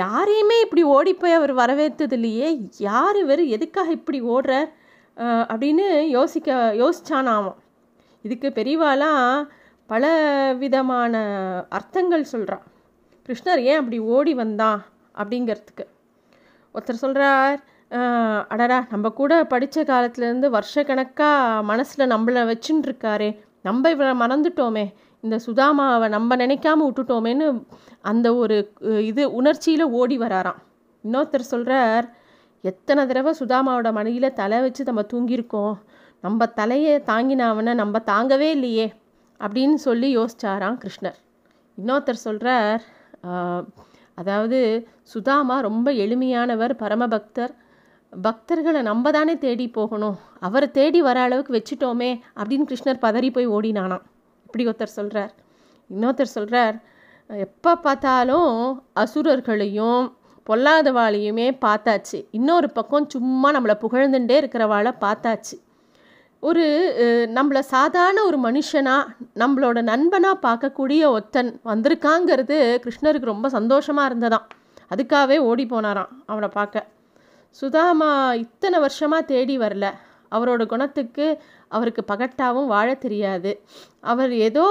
யாரையுமே 0.01 0.57
இப்படி 0.65 0.83
ஓடி 0.97 1.13
போய் 1.15 1.39
அவர் 1.39 1.53
வரவேற்றது 1.53 2.17
இல்லையே. 2.19 2.49
யார் 2.89 3.17
இவர்? 3.23 3.43
எதுக்காக 3.57 3.91
இப்படி 3.99 4.21
ஓடுறார்? 4.35 4.71
அப்படின்னு 5.53 5.87
யோசிக்க 6.17 6.51
யோசிச்சானாமாம் 6.83 7.59
இதுக்கு 8.25 8.49
பெரியவாலாம் 8.59 9.25
பல 9.91 10.05
விதமான 10.63 11.15
அர்த்தங்கள் 11.79 12.31
சொல்கிறான் 12.33 12.65
கிருஷ்ணர் 13.29 13.61
ஏன் 13.71 13.81
அப்படி 13.81 13.99
ஓடி 14.17 14.35
வந்தான்? 14.35 14.81
அப்படிங்கிறதுக்கு. 15.15 15.85
ஒருத்தர் 16.77 17.03
சொல்கிறார் 17.05 17.59
அடடா 18.53 18.79
நம்ம 18.91 19.09
கூட 19.21 19.33
படித்த 19.53 19.83
காலத்துலேருந்து 19.91 20.49
வருஷக்கணக்காக 20.57 21.63
மனசில் 21.71 22.11
நம்மளை 22.13 22.43
வச்சுன்னு 22.51 22.87
இருக்காரே 22.89 23.31
நம்ம 23.63 23.91
இவரை 23.95 24.13
மறந்துட்டோமே. 24.23 24.85
இந்த 25.25 25.37
சுதாமாவை 25.47 26.09
நம்ம 26.15 26.37
நினைக்காம 26.43 26.85
விட்டுட்டோமேன்னு 26.89 27.47
அந்த 28.11 28.27
ஒரு 28.43 28.57
இது 29.11 29.23
உணர்ச்சியில் 29.39 29.85
ஓடி 30.01 30.17
வராராம். 30.19 30.61
இன்னொருத்தர் 31.05 31.51
சொல்கிறார் 31.53 32.07
எத்தனை 32.65 33.03
தடவை 33.07 33.33
சுதாமாவோட 33.41 33.89
மனையில் 33.93 34.37
தலை 34.41 34.59
வச்சு 34.65 34.85
நம்ம 34.85 35.05
தூங்கியிருக்கோம். 35.13 35.75
நம்ம 36.25 36.47
தலையை 36.61 36.95
தாங்கினாவனை 37.11 37.75
நம்ம 37.83 38.03
தாங்கவே 38.13 38.49
இல்லையே. 38.57 38.87
அப்படின்னு 39.41 39.79
சொல்லி 39.87 40.09
யோசிச்சாராம் 40.19 40.79
கிருஷ்ணர். 40.83 41.19
இன்னொருத்தர் 41.79 42.25
சொல்கிறார் 42.27 42.83
அதாவது 44.19 44.59
சுதாமா 45.13 45.57
ரொம்ப 45.61 45.89
எளிமையானவர் 46.05 46.73
பரமபக்தர். 46.83 47.53
பக்தர்களை 48.13 48.81
நம்ம 48.83 49.11
தானே 49.17 49.35
தேடி 49.39 49.67
போகணும். 49.69 50.17
அவரை 50.41 50.69
தேடி 50.79 51.01
வர 51.03 51.19
அளவுக்கு 51.27 51.53
வச்சுட்டோமே 51.57 52.11
அப்படின்னு 52.39 52.69
கிருஷ்ணர் 52.71 53.03
பதறி 53.07 53.31
போய் 53.33 53.53
ஓடினானாம். 53.57 54.05
இப்படி 54.47 54.67
ஒருத்தர் 54.71 54.97
சொல்கிறார் 54.99 55.33
இன்னொருத்தர் 55.91 56.35
சொல்கிறார் 56.37 56.77
எப்போ 57.47 57.73
பார்த்தாலும் 57.87 58.53
அசுரர்களையும் 59.03 60.05
பொல்லாதவாளையுமே 60.47 61.47
பார்த்தாச்சு. 61.65 62.19
இன்னொரு 62.31 62.69
பக்கம் 62.71 63.09
சும்மா 63.15 63.49
நம்மளை 63.55 63.77
புகழ்ந்துட்டே 63.85 64.37
இருக்கிறவாளை 64.43 64.93
பார்த்தாச்சு. 65.05 65.57
ஒரு 66.43 66.65
நம்மளை 67.37 67.63
சாதாரண 67.75 68.19
ஒரு 68.29 68.39
மனுஷனாக 68.47 69.13
நம்மளோட 69.43 69.79
நண்பனாக 69.91 70.37
பார்க்கக்கூடிய 70.47 71.03
ஒத்தன் 71.19 71.51
வந்திருக்காங்கிறது 71.71 72.57
கிருஷ்ணருக்கு 72.85 73.33
ரொம்ப 73.33 73.49
சந்தோஷமாக 73.57 74.09
இருந்ததாம். 74.11 74.45
அதுக்காகவே 74.93 75.37
ஓடி 75.51 75.65
போனாராம் 75.71 76.13
அவனை 76.31 76.49
பார்க்க. 76.59 76.85
சுதாமா 77.61 78.11
இத்தனை 78.45 78.79
வருஷமாக 78.85 79.29
தேடி 79.33 79.57
வரல. 79.65 79.87
அவரோட 80.33 80.63
குணத்துக்கு 80.73 81.27
அவருக்கு 81.77 82.03
பகட்டாவும் 82.13 82.71
வாழ 82.75 82.89
தெரியாது. 83.07 83.53
அவர் 84.13 84.33
ஏதோ 84.47 84.67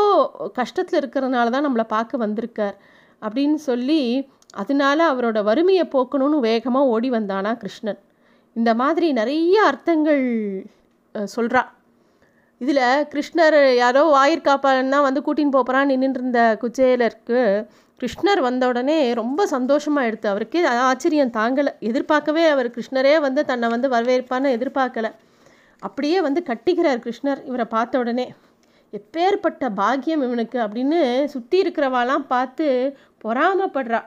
கஷ்டத்தில் 0.59 0.99
இருக்கிறதுனால 1.01 1.53
தான் 1.55 1.67
நம்மளை 1.67 1.85
பார்க்க 1.95 2.23
வந்திருக்கார் 2.25 2.77
அப்படின்னு 3.21 3.59
சொல்லி 3.69 4.01
அதனால 4.61 4.99
அவரோட 5.13 5.39
வறுமையை 5.49 5.85
போக்கணும்னு 5.95 6.39
வேகமாக 6.49 6.91
ஓடி 6.95 7.09
வந்தானா 7.17 7.51
கிருஷ்ணன். 7.63 7.99
இந்த 8.55 8.71
மாதிரி 8.81 9.07
நிறைய 9.19 9.55
அர்த்தங்கள் 9.69 10.25
சொல்கிறா 11.35 11.63
இதில் 12.61 12.83
கிருஷ்ணர் 13.13 13.57
யாரோ 13.75 14.01
வாயிற்காப்பாளன்னா 14.17 14.99
வந்து 15.01 15.21
கூட்டின்னு 15.25 15.55
போகிறான்னு 15.57 15.95
நின்றுருந்த 16.03 16.41
குச்சேலருக்கு 16.61 17.41
கிருஷ்ணர் 18.01 18.39
வந்த 18.39 18.63
உடனே 18.67 19.13
ரொம்ப 19.13 19.41
சந்தோஷமாக 19.45 20.07
எடுத்து 20.09 20.27
அவருக்கே 20.29 20.61
ஆச்சரியம் 20.87 21.35
தாங்கலை. 21.37 21.71
எதிர்பார்க்கவே 21.79 22.43
அவர் 22.47 22.67
கிருஷ்ணரே 22.75 23.13
வந்து 23.19 23.41
தன்னை 23.45 23.67
வந்து 23.69 23.87
வரவேற்பான்னு 23.89 24.55
எதிர்பார்க்கலை. 24.57 25.11
அப்படியே 25.81 26.17
வந்து 26.21 26.41
கட்டிக்கிறார் 26.49 27.03
கிருஷ்ணர் 27.05 27.41
இவரை 27.45 27.65
பார்த்த 27.65 27.99
உடனே. 27.99 28.25
எப்பேற்பட்ட 28.93 29.69
பாக்கியம் 29.81 30.23
இவனுக்கு 30.23 30.57
அப்படின்னு 30.59 30.99
சுற்றி 31.25 31.57
இருக்கிறவாலாம் 31.63 32.25
பார்த்து 32.33 32.67
பொறாமப்படுறா. 33.23 34.01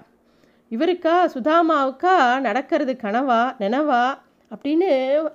இவருக்கா 0.70 1.14
சுதாமாவுக்கா 1.34 2.14
நடக்கிறது 2.40 2.94
கனவா 3.04 3.40
நினவா 3.62 4.02
அப்படின்னு 4.50 4.90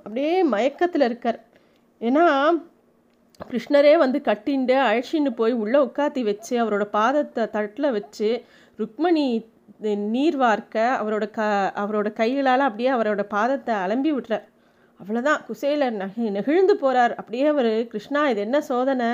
அப்படியே 0.06 0.44
மயக்கத்தில் 0.44 1.02
இருக்கார். 1.02 1.40
ஏன்னா 2.04 2.26
கிருஷ்ணரே 3.50 3.98
வந்து 3.98 4.20
கட்டிண்டு 4.26 4.76
அழைச்சின்னு 4.84 5.32
போய் 5.36 5.54
உள்ளே 5.54 5.80
உட்காத்தி 5.80 6.24
வச்சு 6.24 6.54
அவரோட 6.64 6.86
பாதத்தை 6.92 7.50
தட்டில் 7.50 7.92
வச்சு 7.92 8.30
ருக்மணி 8.80 9.26
நீர் 10.12 10.36
வார்க்க 10.36 11.00
அவரோட 11.02 11.26
க 11.30 11.42
அவரோட 11.76 12.14
கைகளால் 12.14 12.60
அப்படியே 12.60 12.90
அவரோட 12.92 13.22
பாதத்தை 13.30 13.74
அலம்பி 13.86 14.12
விட்டுறார். 14.14 14.46
அவ்வளோதான் 15.00 15.42
குசேலர் 15.48 15.92
நகை 15.94 16.30
நெகிழ்ந்து 16.30 16.76
போகிறார் 16.76 17.16
அப்படியே 17.16 17.46
அவர் 17.48 17.72
கிருஷ்ணா 17.88 18.30
இது 18.30 18.42
என்ன 18.42 18.62
சோதனை? 18.62 19.10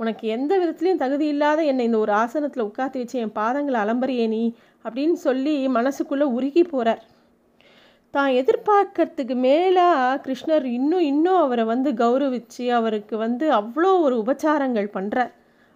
உனக்கு 0.00 0.28
எந்த 0.28 0.52
விதத்துலேயும் 0.58 0.96
தகுதி 0.96 1.26
இல்லாத 1.26 1.62
என்னை 1.64 1.84
இந்த 1.84 1.98
ஒரு 1.98 2.12
ஆசனத்தில் 2.12 2.64
உட்காத்தி 2.64 2.98
வச்சு 2.98 3.18
என் 3.18 3.36
பாதங்களை 3.36 3.78
அலம்பறியே 3.84 4.28
நீ? 4.28 4.42
அப்படின்னு 4.84 5.16
சொல்லி 5.26 5.68
மனசுக்குள்ளே 5.68 6.26
உருகி 6.36 6.62
போகிறார் 6.64 7.02
தான் 8.16 8.30
எதிர்பார்க்கறதுக்கு 8.40 9.34
மேலாக 9.46 10.18
கிருஷ்ணர் 10.24 10.66
இன்னும் 10.78 11.06
இன்னும் 11.12 11.40
அவரை 11.40 11.64
வந்து 11.64 11.90
கௌரவிச்சு 11.92 12.64
அவருக்கு 12.78 13.14
வந்து 13.16 13.46
அவ்வளோ 13.52 13.90
ஒரு 14.06 14.16
உபச்சாரங்கள் 14.22 14.88
பண்ணுறார் 14.96 15.32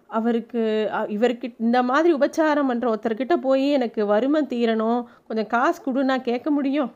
அவருக்கு 0.09 0.61
இவருக்கு 1.07 1.47
இந்த 1.59 1.79
மாதிரி 1.83 2.11
உபச்சாரம் 2.13 2.69
பண்ணுற 2.69 2.87
ஒருத்தர்கிட்ட 2.91 3.35
போய் 3.41 3.65
எனக்கு 3.71 4.01
வறுமை 4.05 4.41
தீரணும் 4.53 5.01
கொஞ்சம் 5.27 5.47
காசு 5.47 5.79
கொடுன்னா 5.85 6.15
கேட்க 6.21 6.49
முடியும். 6.49 6.89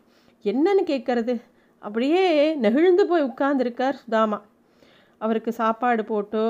என்னன்னு 0.45 0.83
கேட்கறது? 0.91 1.35
அப்படியே 1.81 2.23
நெகிழ்ந்து 2.55 3.03
போய் 3.07 3.27
உட்கார்ந்துருக்கார் 3.29 3.99
சுதாமா. 4.03 4.39
அவருக்கு 5.21 5.51
சாப்பாடு 5.61 6.03
போட்டு 6.05 6.41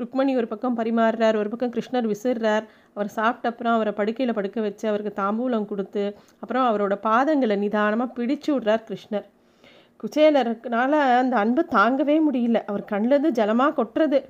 ருக்மணி 0.00 0.32
ஒரு 0.40 0.48
பக்கம் 0.48 0.78
பரிமாறுறார் 0.78 1.36
ஒரு 1.36 1.48
பக்கம் 1.48 1.72
கிருஷ்ணர் 1.74 2.10
விசிறார் 2.12 2.64
அவர் 2.96 3.10
சாப்பிட்ட 3.18 3.50
அப்புறம் 3.50 3.74
அவரை 3.76 3.92
படுக்கையில் 3.98 4.36
படுக்க 4.38 4.60
வச்சு 4.66 4.84
அவருக்கு 4.88 5.12
தாம்பூலம் 5.22 5.68
கொடுத்து 5.70 6.04
அப்புறம் 6.42 6.66
அவரோட 6.70 6.94
பாதங்களை 7.08 7.56
நிதானமாக 7.64 8.14
பிடிச்சு 8.18 8.50
விட்றார் 8.54 8.86
கிருஷ்ணர். 8.88 9.26
குச்சேலருக்குனால 10.00 10.92
அந்த 11.18 11.34
அன்பு 11.42 11.62
தாங்கவே 11.76 12.16
முடியல. 12.28 12.60
அவர் 12.70 12.84
கண்ணிலேருந்து 12.92 13.30
ஜலமாக 13.38 13.76
கொட்டுறது. 13.78 14.20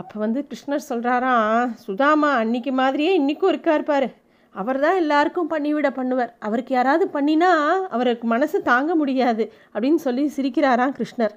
அப்போ 0.00 0.16
வந்து 0.24 0.40
கிருஷ்ணர் 0.50 0.88
சொல்கிறாராம் 0.88 1.70
சுதாமா 1.86 2.30
அன்னைக்கு 2.42 2.72
மாதிரியே 2.80 3.12
இன்றைக்கும் 3.20 3.52
இருக்கார் 3.52 3.88
பாரு. 3.90 4.08
அவர் 4.54 4.78
தான் 4.84 4.98
எல்லாருக்கும் 5.02 5.50
பண்ணிவிட 5.52 5.88
பண்ணுவார். 5.98 6.32
அவருக்கு 6.46 6.72
யாராவது 6.74 7.04
பண்ணினா 7.16 7.50
அவருக்கு 7.96 8.26
மனசு 8.34 8.56
தாங்க 8.70 8.94
முடியாது. 8.94 9.44
அப்படின்னு 9.74 10.00
சொல்லி 10.06 10.24
சிரிக்கிறாராம் 10.36 10.94
கிருஷ்ணர். 10.98 11.34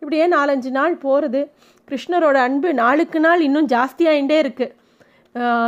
இப்படியே 0.00 0.26
நாலஞ்சு 0.36 0.70
நாள் 0.78 0.96
போகிறது 1.04 1.40
கிருஷ்ணரோட 1.90 2.38
அன்பு 2.48 2.68
நாளுக்கு 2.82 3.20
நாள் 3.26 3.44
இன்னும் 3.48 3.68
ஜாஸ்தியாகிட்டே 3.74 4.38
இருக்குது 4.44 4.74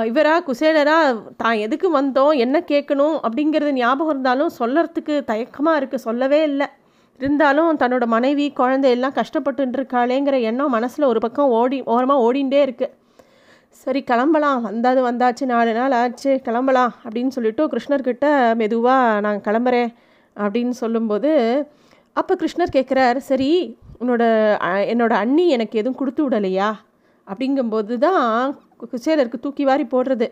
இவரா 0.09 0.35
குசேலரா? 0.49 0.99
தான் 1.41 1.59
எதுக்கு 1.65 1.89
வந்தோம்? 1.97 2.35
என்ன 2.45 2.57
கேட்கணும்? 2.71 3.17
அப்படிங்கிறது 3.27 3.73
ஞாபகம் 3.79 4.13
இருந்தாலும் 4.13 4.53
சொல்லறதுக்கு 4.59 5.15
தயக்கமாக 5.31 5.79
இருக்குது 5.81 6.05
சொல்லவே 6.07 6.39
இல்லை. 6.51 6.69
இருந்தாலும் 7.21 7.79
தன்னோட 7.83 8.05
மனைவி 8.15 8.47
குழந்தை 8.61 8.91
எல்லாம் 8.97 9.17
கஷ்டப்பட்டுருக்காளேங்கிற 9.19 10.37
எண்ணம் 10.51 10.75
மனசில் 10.77 11.09
ஒரு 11.11 11.21
பக்கம் 11.25 11.53
ஓடி 11.59 11.79
ஓரமாக 11.95 12.25
ஓடிண்டே 12.27 12.61
இருக்குது 12.67 12.95
சரி 13.83 14.01
கிளம்பலாம். 14.11 14.61
வந்தாது 14.69 15.01
வந்தாச்சு. 15.09 15.45
நாலு 15.55 15.73
நாள் 15.79 15.97
ஆச்சு. 16.03 16.31
கிளம்பலாம் 16.47 16.93
அப்படின்னு 17.05 17.35
சொல்லிட்டு 17.37 17.65
கிருஷ்ணர்கிட்ட 17.73 18.27
மெதுவாக 18.61 19.21
நான் 19.27 19.45
கிளம்புறேன் 19.49 19.91
அப்படின்னு 20.37 20.75
சொல்லும்போது 20.83 21.33
அப்போ 22.21 22.35
கிருஷ்ணர் 22.43 22.75
கேட்குறார் 22.77 23.19
சரி 23.31 23.51
உன்னோட 24.01 24.23
என்னோட 24.93 25.13
அண்ணி 25.25 25.45
எனக்கு 25.57 25.79
எதுவும் 25.81 26.01
கொடுத்து 26.01 26.23
விடலையா? 26.25 26.71
அப்படிங்கும்போது 27.29 27.95
தான் 28.07 28.25
குச்சேலருக்கு 28.93 29.39
தூக்கி 29.45 29.65
வாரி 29.65 29.85
போடுறது. 29.93 30.29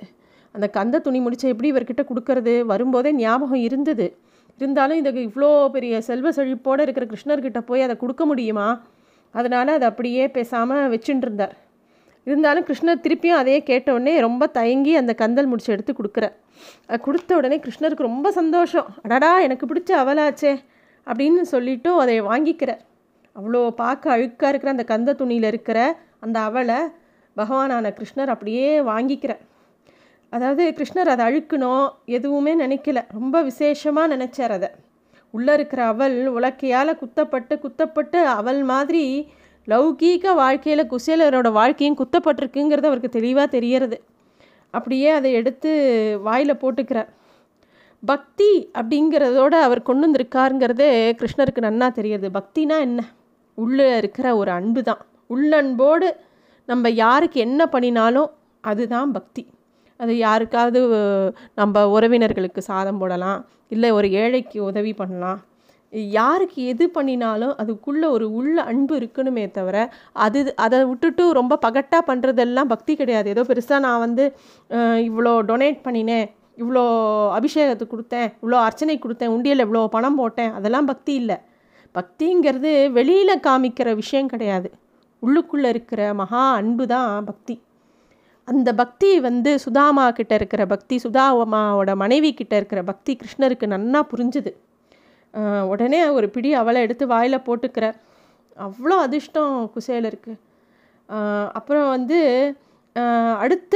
அந்த 0.54 0.66
கந்த 0.76 1.00
துணி 1.06 1.18
முடிச்ச 1.24 1.44
எப்படி 1.52 1.68
இவர்கிட்ட 1.72 2.02
கொடுக்கறது? 2.10 2.54
வரும்போதே 2.70 3.10
ஞாபகம் 3.22 3.64
இருந்தது. 3.68 4.06
இருந்தாலும் 4.60 4.98
இதுக்கு 5.02 5.22
இவ்வளோ 5.28 5.50
பெரிய 5.74 5.94
செல்வ 6.08 6.28
செழிப்போடு 6.38 6.84
இருக்கிற 6.86 7.06
கிருஷ்ணர்கிட்ட 7.12 7.60
போய் 7.70 7.86
அதை 7.86 7.96
கொடுக்க 8.02 8.24
முடியுமா? 8.30 8.68
அதனால் 9.34 9.76
அதை 9.78 9.86
அப்படியே 9.92 10.24
பேசாமல் 10.36 10.90
வச்சுட்டு 10.92 11.24
இருந்தார் 11.26 11.54
இருந்தாலும் 12.26 12.66
கிருஷ்ணர் 12.68 13.02
திருப்பியும் 13.04 13.40
அதையே 13.40 13.58
கேட்டவுடனே 13.70 14.14
ரொம்ப 14.26 14.44
தயங்கி 14.56 14.92
அந்த 15.00 15.12
கந்தல் 15.20 15.50
முடிச்சு 15.50 15.70
எடுத்து 15.74 15.92
கொடுக்குற 15.92 16.26
கொடுத்த 17.06 17.36
உடனே 17.38 17.56
கிருஷ்ணருக்கு 17.64 18.08
ரொம்ப 18.10 18.28
சந்தோஷம். 18.38 18.88
அடடா 19.04 19.30
எனக்கு 19.46 19.64
பிடிச்ச 19.66 19.90
அவலாச்சே 20.02 20.52
அப்படின்னு 21.06 21.42
சொல்லிவிட்டு 21.52 21.90
அதை 22.04 22.16
வாங்கிக்கிறார். 22.30 22.82
அவ்வளோ 23.36 23.60
பார்க்க 23.82 24.14
அழுக்காக 24.16 24.50
இருக்கிற 24.52 24.72
அந்த 24.74 24.84
கந்த 24.92 25.14
துணியில் 25.20 25.48
இருக்கிற 25.52 25.78
அந்த 26.24 26.36
அவலை 26.48 26.78
பகவானான 27.36 27.94
கிருஷ்ணர் 27.98 28.26
அப்படியே 28.26 28.80
வாங்கிக்கிறார். 28.80 29.42
அதாவது 30.28 30.74
கிருஷ்ணர் 30.76 31.12
அதை 31.14 31.22
அழுக்கணும் 31.26 31.88
எதுவுமே 32.04 32.54
நினைக்கல. 32.54 33.04
ரொம்ப 33.12 33.42
விசேஷமாக 33.42 34.16
நினச்சார் 34.16 34.50
அதை. 34.50 34.68
உள்ளே 35.30 35.52
இருக்கிற 35.52 35.84
அவள் 35.84 36.32
உலக்கையால் 36.32 36.98
குத்தப்பட்டு 36.98 37.58
குத்தப்பட்டு 37.58 38.26
அவள் 38.26 38.62
மாதிரி 38.62 39.28
லௌகீக 39.68 40.34
வாழ்க்கையில் 40.34 40.90
குசேலரோட 40.90 41.52
வாழ்க்கையும் 41.52 41.96
குத்தப்பட்டிருக்குங்கிறது 41.96 42.86
அவருக்கு 42.86 43.08
தெளிவாக 43.08 43.46
தெரியறது. 43.46 44.02
அப்படியே 44.70 45.08
அதை 45.08 45.32
எடுத்து 45.32 45.70
வாயில் 46.22 46.60
போட்டுக்கிறார். 46.60 47.08
பக்தி 48.04 48.70
அப்படிங்கிறதோட 48.74 49.54
அவர் 49.60 49.82
கொண்டு 49.82 50.10
வந்திருக்காருங்கிறதே 50.10 50.90
கிருஷ்ணருக்கு 51.18 51.60
நன்னா 51.60 51.88
தெரியுது. 51.98 52.28
பக்தினா 52.34 52.78
என்ன? 52.80 53.04
உள்ளே 53.54 53.96
இருக்கிற 53.96 54.36
ஒரு 54.36 54.50
அன்பு 54.50 54.82
தான் 54.82 54.98
உள்ளன்போடு 55.26 56.16
நம்ம 56.68 56.90
யாருக்கு 57.04 57.38
என்ன 57.46 57.62
பண்ணினாலும் 57.74 58.30
அதுதான் 58.70 59.10
பக்தி. 59.16 59.42
அது 60.00 60.12
யாருக்காவது 60.26 60.80
நம்ம 61.60 61.84
உறவினர்களுக்கு 61.96 62.60
சாதம் 62.70 62.98
போடலாம் 63.02 63.38
இல்லை 63.74 63.90
ஒரு 63.98 64.08
ஏழைக்கு 64.22 64.58
உதவி 64.70 64.92
பண்ணலாம். 65.00 65.38
யாருக்கு 66.16 66.60
எது 66.70 66.84
பண்ணினாலும் 66.96 67.52
அதுக்குள்ளே 67.62 68.06
ஒரு 68.14 68.26
உள்ள 68.38 68.56
அன்பு 68.70 68.94
இருக்கணுமே 69.00 69.44
தவிர 69.58 69.76
அது 70.24 70.40
அதை 70.64 70.78
விட்டுட்டு 70.90 71.24
ரொம்ப 71.38 71.58
பகட்டாக 71.66 72.02
பண்ணுறதெல்லாம் 72.08 72.72
பக்தி 72.72 72.94
கிடையாது. 73.00 73.28
ஏதோ 73.34 73.44
பெருசாக 73.50 73.84
நான் 73.86 74.02
வந்து 74.06 74.24
இவ்வளோ 75.08 75.32
டொனேட் 75.50 75.78
பண்ணினேன் 75.86 76.26
இவ்வளோ 76.62 76.82
அபிஷேகத்துக்கு 77.38 77.94
கொடுத்தேன் 77.94 78.28
இவ்வளோ 78.40 78.58
அர்ச்சனை 78.66 78.96
கொடுத்தேன் 78.98 79.32
உண்டியலில் 79.36 79.64
இவ்வளோ 79.66 79.84
பணம் 79.96 80.18
போட்டேன் 80.20 80.52
அதெல்லாம் 80.58 80.90
பக்தி 80.92 81.14
இல்லை. 81.22 81.38
பக்திங்கிறது 81.94 82.72
வெளியில் 82.98 83.44
காமிக்கிற 83.46 83.88
விஷயம் 84.02 84.32
கிடையாது. 84.32 84.68
உள்ளுக்குள்ளே 85.22 85.68
இருக்கிற 85.74 86.00
மகா 86.20 86.42
அன்பு 86.60 86.84
தான் 86.92 87.26
பக்தி. 87.28 87.54
அந்த 88.48 88.68
பக்தி 88.80 89.10
வந்து 89.26 89.50
சுதாமா 89.64 90.04
கிட்ட 90.18 90.32
இருக்கிற 90.40 90.62
பக்தி 90.72 90.96
சுதாமாவோட 91.04 91.90
மனைவி 92.02 92.30
கிட்ட 92.40 92.54
இருக்கிற 92.60 92.80
பக்தி 92.90 93.12
கிருஷ்ணருக்கு 93.20 93.66
நன்னா 93.74 94.00
புரிஞ்சுது. 94.12 94.52
உடனே 95.72 96.00
ஒரு 96.18 96.26
பிடி 96.34 96.50
அவளை 96.60 96.82
எடுத்து 96.86 97.04
வாயில் 97.14 97.44
போட்டுக்கிறார் 97.46 97.96
அவ்வளோ 98.66 98.96
அதிர்ஷ்டம் 99.06 99.56
குசேலருக்கு. 99.74 100.34
அப்புறம் 101.58 101.88
வந்து 101.94 102.20
அடுத்த 103.44 103.74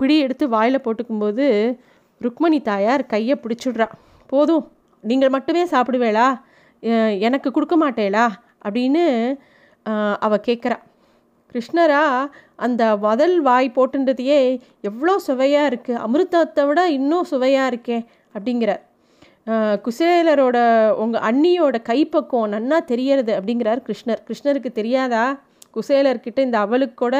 பிடி 0.00 0.16
எடுத்து 0.26 0.44
வாயில் 0.54 0.84
போட்டுக்கும்போது 0.84 1.46
ருக்மணி 2.20 2.58
தாயார் 2.70 3.10
கையை 3.12 3.34
பிடிச்சிடுறா. 3.42 3.88
போதும் 4.32 4.64
நீங்கள் 5.04 5.34
மட்டுமே 5.34 5.62
சாப்பிடுவேளா? 5.72 6.26
எனக்கு 7.26 7.48
கொடுக்க 7.50 7.76
மாட்டேளா? 7.82 8.24
அப்படின்னு 8.66 9.04
அவள் 10.26 10.44
கேட்குறா 10.48 10.78
கிருஷ்ணரா 11.52 12.02
அந்த 12.64 12.82
முதல் 13.04 13.34
வாய் 13.46 13.68
போட்டுன்றதையே 13.76 14.38
எவ்வளோ 14.88 15.14
சுவையாக 15.28 15.68
இருக்குது 15.70 16.00
அமிர்தத்தை 16.06 16.62
விட 16.68 16.80
இன்னும் 16.96 17.28
சுவையாக 17.32 17.70
இருக்கே 17.72 17.98
அப்படிங்கிறார். 18.34 18.82
குசேலரோட 19.86 20.58
உங்கள் 21.02 21.24
அண்ணியோட 21.28 21.76
கைப்பக்குவம் 21.90 22.52
நன்னா 22.54 22.78
தெரியறது 22.92 23.32
அப்படிங்கிறார் 23.38 23.80
கிருஷ்ணர். 23.88 24.22
கிருஷ்ணருக்கு 24.28 24.70
தெரியாதா? 24.80 25.24
குசேலர்கிட்ட 25.76 26.40
இந்த 26.48 26.58
அவளுக்கு 26.66 26.98
கூட 27.04 27.16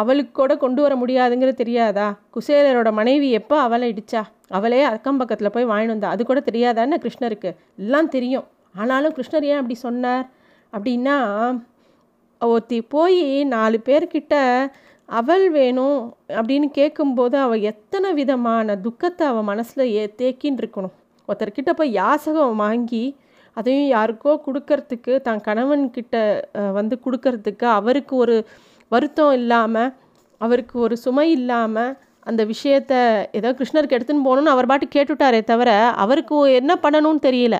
அவளுக்கு 0.00 0.32
கூட 0.40 0.52
கொண்டு 0.64 0.80
வர 0.84 0.92
முடியாதுங்கிறது 1.00 1.62
தெரியாதா? 1.62 2.06
குசேலரோட 2.34 2.90
மனைவி 2.98 3.28
எப்போ 3.40 3.56
அவளை 3.66 3.86
இடிச்சா? 3.92 4.22
அவளே 4.58 4.80
அக்கம் 4.92 5.18
பக்கத்தில் 5.20 5.54
போய் 5.54 5.70
வாங்கிட்டு 5.70 5.94
வந்தா. 5.94 6.12
அது 6.14 6.24
கூட 6.30 6.40
தெரியாதான்னு 6.48 6.98
கிருஷ்ணருக்கு 7.04 7.50
எல்லாம் 7.84 8.12
தெரியும். 8.16 8.46
ஆனாலும் 8.80 9.14
கிருஷ்ணர் 9.16 9.48
ஏன் 9.50 9.60
அப்படி 9.60 9.76
சொன்னார்? 9.86 10.24
அப்படின்னா 10.76 11.18
ஒருத்தி 12.40 12.78
போய் 12.88 13.20
நாலு 13.44 13.78
பேர்கிட்ட 13.84 14.34
அவள் 15.08 15.44
வேணும் 15.50 16.00
அப்படின்னு 16.28 16.68
கேட்கும்போது 16.70 17.36
அவள் 17.38 17.60
எத்தனை 17.62 18.08
விதமான 18.12 18.76
துக்கத்தை 18.76 19.24
அவள் 19.26 19.42
மனசில் 19.42 19.84
ஏ 19.92 20.04
தேக்கின்னு 20.16 20.62
இருக்கணும் 20.62 20.94
ஒருத்தர்கிட்ட 21.28 21.70
போய் 21.72 21.92
யாசகம் 21.92 22.60
வாங்கி 22.60 23.04
அதையும் 23.56 23.90
யாருக்கோ 23.90 24.32
கொடுக்கறதுக்கு 24.46 25.12
தன் 25.20 25.40
கணவன்கிட்ட 25.40 26.16
வந்து 26.72 26.96
கொடுக்கறதுக்கு 27.04 27.66
அவருக்கு 27.78 28.14
ஒரு 28.16 28.36
வருத்தம் 28.92 29.32
இல்லாமல் 29.32 29.92
அவருக்கு 30.40 30.76
ஒரு 30.78 30.96
சுமை 30.96 31.28
இல்லாமல் 31.30 31.94
அந்த 32.20 32.42
விஷயத்த 32.44 32.92
ஏதோ 33.32 33.50
கிருஷ்ணருக்கு 33.52 33.96
எடுத்துன்னு 33.98 34.26
போகணுன்னு 34.26 34.54
அவர் 34.54 34.66
பாட்டு 34.66 34.86
கேட்டுட்டாரே 34.94 35.40
தவிர 35.44 35.70
அவருக்கு 35.96 36.36
என்ன 36.52 36.72
பண்ணணும்னு 36.82 37.20
தெரியல. 37.22 37.56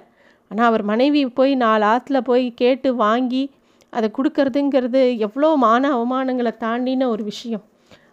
ஆனால் 0.51 0.69
அவர் 0.71 0.85
மனைவி 0.91 1.23
போய் 1.39 1.53
நாலு 1.65 1.85
ஆற்றுல 1.87 2.19
போய் 2.21 2.45
கேட்டு 2.55 2.89
வாங்கி 2.95 3.45
அதை 3.93 4.09
கொடுக்கறதுங்கிறது 4.19 5.03
எவ்வளோ 5.27 5.49
மான 5.57 5.91
அவமானங்களை 5.97 6.53
தாண்டின 6.65 7.09
ஒரு 7.09 7.23
விஷயம். 7.25 7.65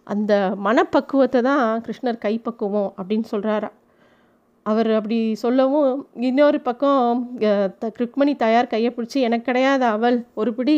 அந்த 0.04 0.34
மனப்பக்குவத்தை 0.66 1.40
தான் 1.42 1.66
கிருஷ்ணர் 1.86 2.24
கைப்பக்குவம் 2.26 2.92
அப்படின்னு 2.98 3.28
சொல்கிறாரா 3.32 3.70
அவர் 4.66 4.90
அப்படி 4.98 5.18
சொல்லவும் 5.36 5.90
இன்னொரு 6.28 6.60
பக்கம் 6.62 7.08
ருக்மணி 8.02 8.34
தயார் 8.36 8.72
கையை 8.74 8.92
பிடிச்சி 8.98 9.20
எனக்கு 9.28 9.48
கிடையாது 9.50 9.86
அவள் 9.86 10.18
ஒரு 10.34 10.52
பிடி 10.54 10.76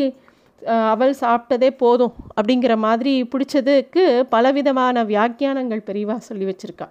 அவள் 0.92 1.12
சாப்பிட்டதே 1.20 1.70
போதும் 1.82 2.14
அப்படிங்கிற 2.36 2.74
மாதிரி 2.76 3.12
பிடிச்சதுக்கு 3.32 4.04
பலவிதமான 4.34 5.04
வியாக்கியானங்கள் 5.04 5.86
பெரிவா 5.90 6.16
சொல்லி 6.28 6.46
வச்சுருக்கா. 6.48 6.88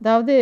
அதாவது 0.00 0.36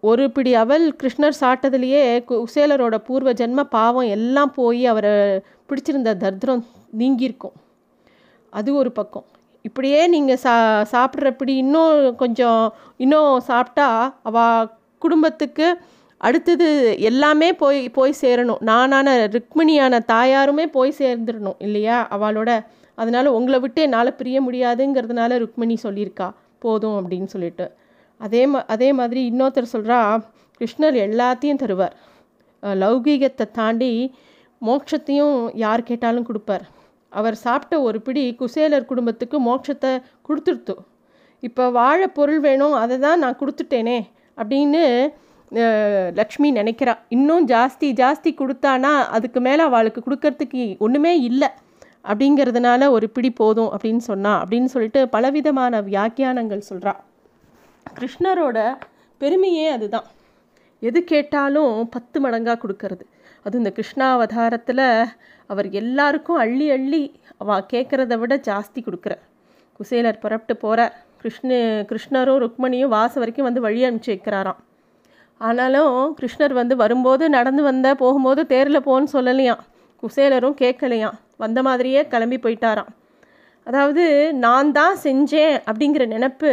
ஒரு 0.00 0.30
பிடி 0.30 0.54
அவள் 0.54 0.96
கிருஷ்ணர் 1.02 1.38
சாப்பிட்டதுலேயே 1.40 2.02
குசேலரோட 2.28 2.96
பூர்வ 2.98 3.32
ஜென்ம 3.32 3.62
பாவம் 3.62 4.08
எல்லாம் 4.08 4.52
போய் 4.52 4.86
அவரை 4.86 5.40
பிடிச்சிருந்த 5.68 6.16
தர்திரம் 6.16 6.64
நீங்கியிருக்கும். 6.98 7.56
அது 8.50 8.74
ஒரு 8.74 8.92
பக்கம். 8.92 9.24
இப்படியே 9.62 10.06
நீங்கள் 10.06 10.36
சா 10.36 10.54
சாப்பிட்றப்படி 10.92 11.48
இன்னும் 11.48 12.16
கொஞ்சம் 12.16 12.74
இன்னும் 12.96 13.40
சாப்பிட்டா 13.40 14.18
அவ 14.22 14.66
குடும்பத்துக்கு 14.98 15.76
அடுத்தது 16.18 16.96
எல்லாமே 16.98 17.52
போய் 17.52 17.88
போய் 17.88 18.14
சேரணும். 18.20 18.60
நானான 18.60 19.26
ருக்மிணியான 19.26 20.00
தாயாருமே 20.12 20.66
போய் 20.66 20.94
சேர்ந்துடணும் 20.98 21.58
இல்லையா? 21.58 22.08
அவளோட 22.10 22.66
அதனால் 22.94 23.26
உங்களை 23.26 23.60
விட்டு 23.60 23.82
என்னால் 23.82 24.14
பிரிய 24.14 24.42
முடியாதுங்கிறதுனால 24.42 25.38
ருக்மிணி 25.38 25.76
சொல்லியிருக்கா. 25.82 26.30
போதும் 26.58 26.96
அப்படின்னு 27.00 27.24
சொல்லிட்டு. 27.24 27.72
அதே 28.20 28.42
மா 28.52 28.60
அதே 28.74 28.88
மாதிரி 28.98 29.20
இன்னொருத்தர் 29.30 29.72
சொல்கிறா 29.74 29.98
கிருஷ்ணர் 30.60 30.96
எல்லாத்தையும் 31.06 31.60
தருவார். 31.62 31.94
லௌகீகத்தை 32.62 33.46
தாண்டி 33.58 33.90
மோட்சத்தையும் 34.62 35.36
யார் 35.64 35.88
கேட்டாலும் 35.88 36.26
கொடுப்பார். 36.28 36.64
அவர் 37.12 37.36
சாப்பிட்ட 37.44 37.74
ஒரு 37.88 37.98
பிடி 38.06 38.24
குசேலர் 38.40 38.88
குடும்பத்துக்கு 38.90 39.36
மோட்சத்தை 39.48 39.92
கொடுத்துருத்து 40.28 40.74
இப்போ 41.42 41.64
வாழ 41.78 42.00
பொருள் 42.18 42.40
வேணும் 42.46 42.74
அதை 42.82 42.96
தான் 43.04 43.22
நான் 43.24 43.40
கொடுத்துட்டேனே 43.40 43.98
அப்படின்னு 44.38 44.82
லக்ஷ்மி 46.18 46.48
நினைக்கிறா. 46.60 46.94
இன்னும் 47.16 47.44
ஜாஸ்தி 47.52 47.88
ஜாஸ்தி 48.00 48.30
கொடுத்தானா 48.40 48.92
அதுக்கு 49.16 49.40
மேலே 49.46 49.62
அவளுக்கு 49.68 50.00
கொடுக்கறதுக்கு 50.06 50.62
ஒன்றுமே 50.84 51.12
இல்லை. 51.28 51.50
அப்படிங்கிறதுனால 52.10 52.88
ஒரு 52.96 53.06
பிடி 53.16 53.30
போதும் 53.42 53.70
அப்படின்னு 53.74 54.02
சொன்னா. 54.10 54.32
அப்படின்னு 54.42 54.72
சொல்லிட்டு 54.74 55.02
பலவிதமான 55.14 55.80
வியாக்கியானங்கள் 55.90 56.68
சொல்கிறா 56.70 56.94
கிருஷ்ணரோட 57.98 58.58
பெருமையே 59.20 59.68
அதுதான். 59.68 60.06
எது 60.82 61.04
கேட்டாலும் 61.04 61.88
பத்து 61.88 62.16
மடங்காக 62.20 62.58
கொடுக்கறது. 62.62 63.04
அது 63.42 63.58
இந்த 63.58 63.72
கிருஷ்ணாவதாரத்தில் 63.78 64.86
அவர் 65.46 65.68
எல்லாருக்கும் 65.70 66.36
அள்ளி 66.36 66.70
அள்ளி 66.70 67.02
அவ 67.36 67.58
கேட்குறத 67.72 68.18
விட 68.18 68.36
ஜாஸ்தி 68.48 68.80
கொடுக்குற 68.86 69.14
குசேலர் 69.80 70.22
புறப்பட்டு 70.22 70.56
போகிறார் 70.56 70.94
கிருஷ்ண 71.22 71.50
கிருஷ்ணரும் 71.90 72.40
ருக்மணியும் 72.44 72.92
வாசம் 72.96 73.22
வரைக்கும் 73.22 73.44
வந்து 73.44 73.60
வழி 73.60 73.80
அனுப்பிச்சு 73.84 74.12
வைக்கிறாராம். 74.14 74.60
ஆனாலும் 75.38 76.16
கிருஷ்ணர் 76.20 76.52
வந்து 76.52 76.76
வரும்போது 76.76 77.28
நடந்து 77.28 77.62
வந்த 77.62 77.94
போகும்போது 77.94 78.46
தேரில் 78.46 78.86
போன்னு 78.86 79.12
சொல்லலையாம். 79.12 79.62
குசேலரும் 80.02 80.56
கேட்கலையாம் 80.60 81.18
வந்த 81.36 81.62
மாதிரியே 81.62 82.06
கிளம்பி 82.06 82.36
போயிட்டாராம். 82.36 82.90
அதாவது 83.64 84.32
நான் 84.32 84.72
தான் 84.72 84.96
செஞ்சேன் 85.02 85.54
அப்படிங்கிற 85.68 86.04
நினப்பு 86.06 86.50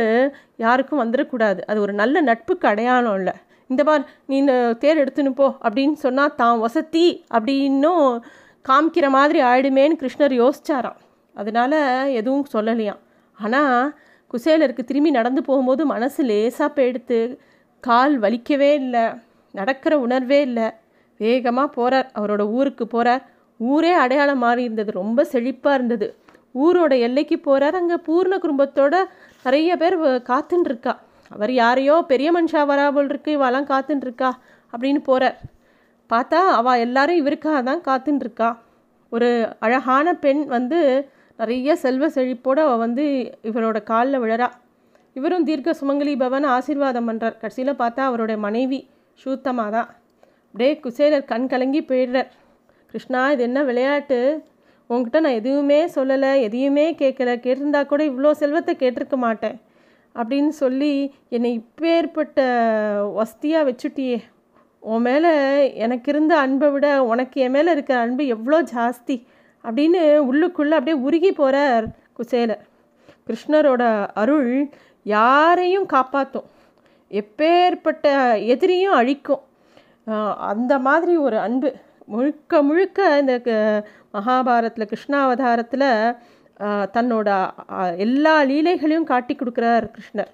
யாருக்கும் 0.65 1.02
வந்துடக்கூடாது 1.04 1.62
அது 1.71 1.80
ஒரு 1.86 1.93
நல்ல 2.02 2.15
நட்புக்கு 2.30 2.67
அடையாளம் 2.71 3.17
இல்லை 3.19 3.36
இந்த 3.69 3.82
பார் 3.88 4.04
நீ 4.30 4.36
இந்த 4.43 4.56
தேர் 4.82 5.02
எடுத்துன்னு 5.04 5.32
போ 5.39 5.47
அப்படின்னு 5.65 5.97
சொன்னால் 6.06 6.36
தான் 6.41 6.63
வசதி 6.63 7.08
அப்படின்னும் 7.36 8.08
காமிக்கிற 8.65 9.06
மாதிரி 9.15 9.39
ஆயிடுமேன்னு 9.49 9.99
கிருஷ்ணர் 10.02 10.34
யோசிச்சாராம். 10.41 10.99
அதனால் 11.36 11.80
எதுவும் 12.19 12.45
சொல்லலையாம். 12.54 13.02
ஆனால் 13.38 13.89
குசேலருக்கு 14.34 14.84
திரும்பி 14.89 15.12
நடந்து 15.17 15.41
போகும்போது 15.47 15.84
மனசு 15.93 16.21
லேசாக 16.30 16.69
போயிடுத்து 16.78 17.19
கால் 17.84 18.15
வலிக்கவே 18.23 18.71
இல்லை 18.82 19.06
நடக்கிற 19.54 19.93
உணர்வே 20.06 20.39
இல்லை. 20.47 20.67
வேகமாக 21.19 21.69
போகிறார் 21.78 22.08
அவரோட 22.19 22.43
ஊருக்கு 22.58 22.86
போகிறார் 22.93 23.23
ஊரே 23.60 23.91
அடையாளம் 24.04 24.43
மாறி 24.45 24.62
இருந்தது. 24.67 24.91
ரொம்ப 25.02 25.26
செழிப்பாக 25.34 25.78
இருந்தது. 25.78 26.08
ஊரோட 26.63 26.93
எல்லைக்கு 27.08 27.38
போகிறார் 27.47 27.76
அங்கே 27.82 27.97
பூர்ண 28.08 28.34
குடும்பத்தோட 28.43 28.95
நிறைய 29.45 29.77
பேர் 29.82 29.95
காத்துன்னு 30.32 30.69
இருக்கா 30.71 30.93
அவர் 31.32 31.51
யாரையோ 31.62 31.95
பெரிய 32.12 32.29
மனுஷா 32.32 32.62
வராபோல் 32.71 33.10
இருக்கு 33.12 33.32
இவாலாம் 33.38 33.69
காத்துன்னு 33.71 34.06
இருக்கா 34.08 34.29
அப்படின்னு 34.73 35.01
போகிறார் 35.10 35.38
பார்த்தா 36.10 36.39
அவள் 36.60 36.84
எல்லாரும் 36.86 37.19
இவருக்காக 37.21 37.60
தான் 37.69 37.84
காத்துன்னு 37.88 38.23
இருக்கா 38.25 38.49
ஒரு 39.12 39.29
அழகான 39.60 40.13
பெண் 40.23 40.41
வந்து 40.56 40.79
நிறைய 41.39 41.75
செல்வ 41.84 42.06
செழிப்போடு 42.15 42.62
அவள் 42.65 42.84
வந்து 42.86 43.06
இவரோட 43.49 43.77
காலில் 43.84 44.21
விழறா. 44.23 44.47
இவரும் 45.15 45.45
தீர்க்க 45.49 45.79
சுமங்கலி 45.79 46.13
பவன் 46.23 46.45
ஆசீர்வாதம் 46.56 47.08
பண்ணுறார் 47.10 47.39
கடைசியில் 47.41 47.79
பார்த்தா 47.82 48.01
அவருடைய 48.10 48.38
மனைவி 48.45 48.79
சூத்தமாக 49.19 49.71
தான் 49.75 49.89
அப்படியே 50.45 50.71
குசேலர் 50.84 51.29
கண் 51.32 51.47
கலங்கி 51.51 51.82
போயிடுறார். 51.89 52.29
கிருஷ்ணா 52.93 53.21
இது 53.34 53.43
என்ன 53.49 53.60
விளையாட்டு? 53.69 54.19
உங்ககிட்ட 54.93 55.19
நான் 55.25 55.39
எதுவுமே 55.41 55.79
சொல்லலை 55.95 56.32
எதையுமே 56.47 56.86
கேட்கல 57.01 57.36
கேட்டிருந்தா 57.45 57.82
கூட 57.91 58.01
இவ்வளோ 58.12 58.32
செல்வத்தை 58.41 58.73
கேட்டிருக்க 58.82 59.17
மாட்டேன் 59.25 59.58
அப்படின்னு 60.15 60.53
சொல்லி 60.63 60.91
என்னை 61.36 61.51
இப்பேற்பட்ட 61.60 62.39
வசதியாக 63.19 63.67
வச்சுட்டியே. 63.69 64.17
உன் 64.84 65.06
மேலே 65.08 65.32
எனக்கு 65.84 66.08
இருந்த 66.13 66.34
அன்பை 66.45 66.67
விட 66.73 66.88
உனக்கு 67.12 67.38
என் 67.45 67.56
மேலே 67.56 67.69
இருக்கிற 67.75 67.97
அன்பு 68.06 68.23
எவ்வளோ 68.36 68.60
ஜாஸ்தி 68.73 69.15
அப்படின்னு 69.63 70.01
உள்ளுக்குள்ளே 70.29 70.75
அப்படியே 70.79 70.97
உருகி 71.08 71.32
போகிறார் 71.39 71.86
குசேலர். 72.17 72.63
கிருஷ்ணரோட 73.27 73.84
அருள் 74.21 74.51
யாரையும் 75.15 75.88
காப்பாற்றும் 75.95 76.49
எப்பேற்பட்ட 77.12 78.06
எதிரியும் 78.53 78.97
அழிக்கும். 78.99 79.43
அந்த 80.51 80.73
மாதிரி 80.88 81.13
ஒரு 81.27 81.38
அன்பு. 81.47 81.69
முழுக்க 82.11 82.61
முழுக்க 82.67 82.99
இந்த 83.21 83.33
மகாபாரத்தில் 84.15 84.89
கிருஷ்ணாவதாரத்தில் 84.91 85.89
தன்னோட 86.95 87.27
எல்லா 88.05 88.33
லீலைகளையும் 88.49 89.09
காட்டி 89.11 89.33
கொடுக்குறார் 89.35 89.85
கிருஷ்ணர். 89.95 90.31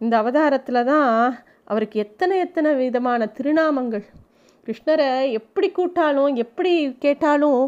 இந்த 0.00 0.14
அவதாரத்தில் 0.22 0.86
தான் 0.92 1.10
அவருக்கு 1.70 1.96
எத்தனை 2.04 2.36
எத்தனை 2.46 2.70
விதமான 2.80 3.26
திருநாமங்கள். 3.36 4.04
கிருஷ்ணரை 4.66 5.08
எப்படி 5.38 5.68
கூட்டாலும் 5.78 6.32
எப்படி 6.44 6.72
கேட்டாலும் 7.04 7.60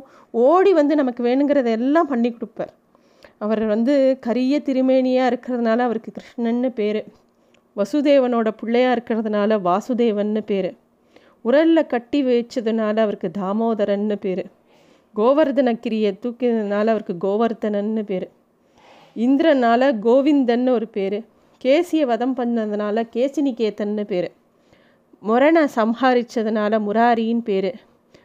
ஓடி 0.46 0.72
வந்து 0.80 0.94
நமக்கு 1.00 1.22
வேணுங்கிறத 1.28 1.70
எல்லாம் 1.80 2.10
பண்ணி 2.12 2.30
கொடுப்பார். 2.30 2.72
அவர் 3.44 3.62
வந்து 3.74 3.94
கரிய 4.26 4.54
திருமேனியாக 4.68 5.30
இருக்கிறதுனால 5.30 5.78
அவருக்கு 5.88 6.10
கிருஷ்ணன்னு 6.18 6.70
பேர். 6.80 7.00
வசுதேவனோட 7.76 8.48
பிள்ளையாக 8.60 8.96
இருக்கிறதுனால 8.96 9.58
வாசுதேவன்னு 9.68 10.42
பேர். 10.52 10.70
உரலில் 11.44 11.86
கட்டி 11.86 12.24
வச்சதுனால 12.24 12.96
அவருக்கு 12.96 13.30
தாமோதரன்னு 13.38 14.14
பேர். 14.14 14.46
கோவர்தனக்கிரியை 15.16 16.18
தூக்கினதுனால 16.22 16.86
அவருக்கு 16.86 17.16
கோவர்தனன்னு 17.20 18.02
பேர். 18.02 18.30
இந்திரனால் 19.16 19.98
கோவிந்தன்னு 20.02 20.68
ஒரு 20.68 20.88
பேர். 20.88 21.24
கேசியை 21.64 22.00
வதம் 22.00 22.36
பண்ணதுனால 22.36 23.02
கேசினிகேத்தன்னு 23.16 24.04
பேர். 24.04 24.32
முரணை 25.20 25.62
சம்ஹாரித்ததுனால 25.76 26.80
முராரின்னு 26.80 27.40
பேர். 27.40 27.74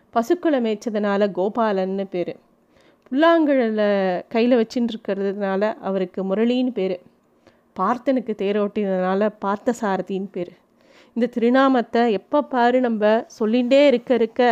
பசுக்களை 0.10 0.60
மேய்ச்சதுனால 0.60 1.32
கோபாலன்னு 1.32 2.06
பேர். 2.10 2.36
புல்லாங்குழலை 3.10 4.22
கையில் 4.28 4.58
வச்சுட்டு 4.58 4.88
இருக்கிறதுனால 4.90 5.74
அவருக்கு 5.74 6.24
முரளின்னு 6.24 6.72
பேர். 6.72 7.02
பார்த்தனுக்கு 7.80 8.34
தேரோட்டினதுனால 8.38 9.30
பார்த்தசாரதின்னு 9.46 10.28
பேர். 10.32 10.54
இந்த 11.20 11.32
திருநாமத்தை 11.34 12.12
எப்போ 12.12 12.42
பாரு 12.44 12.80
நம்ம 12.80 13.26
சொல்லிகிட்டே 13.40 13.88
இருக்க 13.88 14.14
இருக்க 14.14 14.44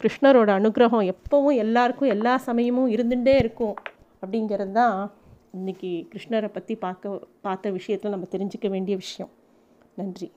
கிருஷ்ணரோட 0.00 0.50
அனுகிரகம் 0.58 1.08
எப்போவும் 1.12 1.56
எல்லாருக்கும் 1.56 2.08
எல்லா 2.08 2.36
சமயமும் 2.36 2.90
இருந்துகிட்டே 2.90 3.34
இருக்கும் 3.38 3.74
அப்படிங்கிறது 4.22 4.72
தான் 4.72 5.12
இன்றைக்கி 5.58 5.90
கிருஷ்ணரை 6.12 6.48
பற்றி 6.52 6.76
பார்க்க 6.76 7.20
பார்த்த 7.40 7.70
விஷயத்தில் 7.70 8.10
நம்ம 8.10 8.28
தெரிஞ்சிக்க 8.30 8.68
வேண்டிய 8.68 8.96
விஷயம். 8.96 9.30
நன்றி. 9.94 10.32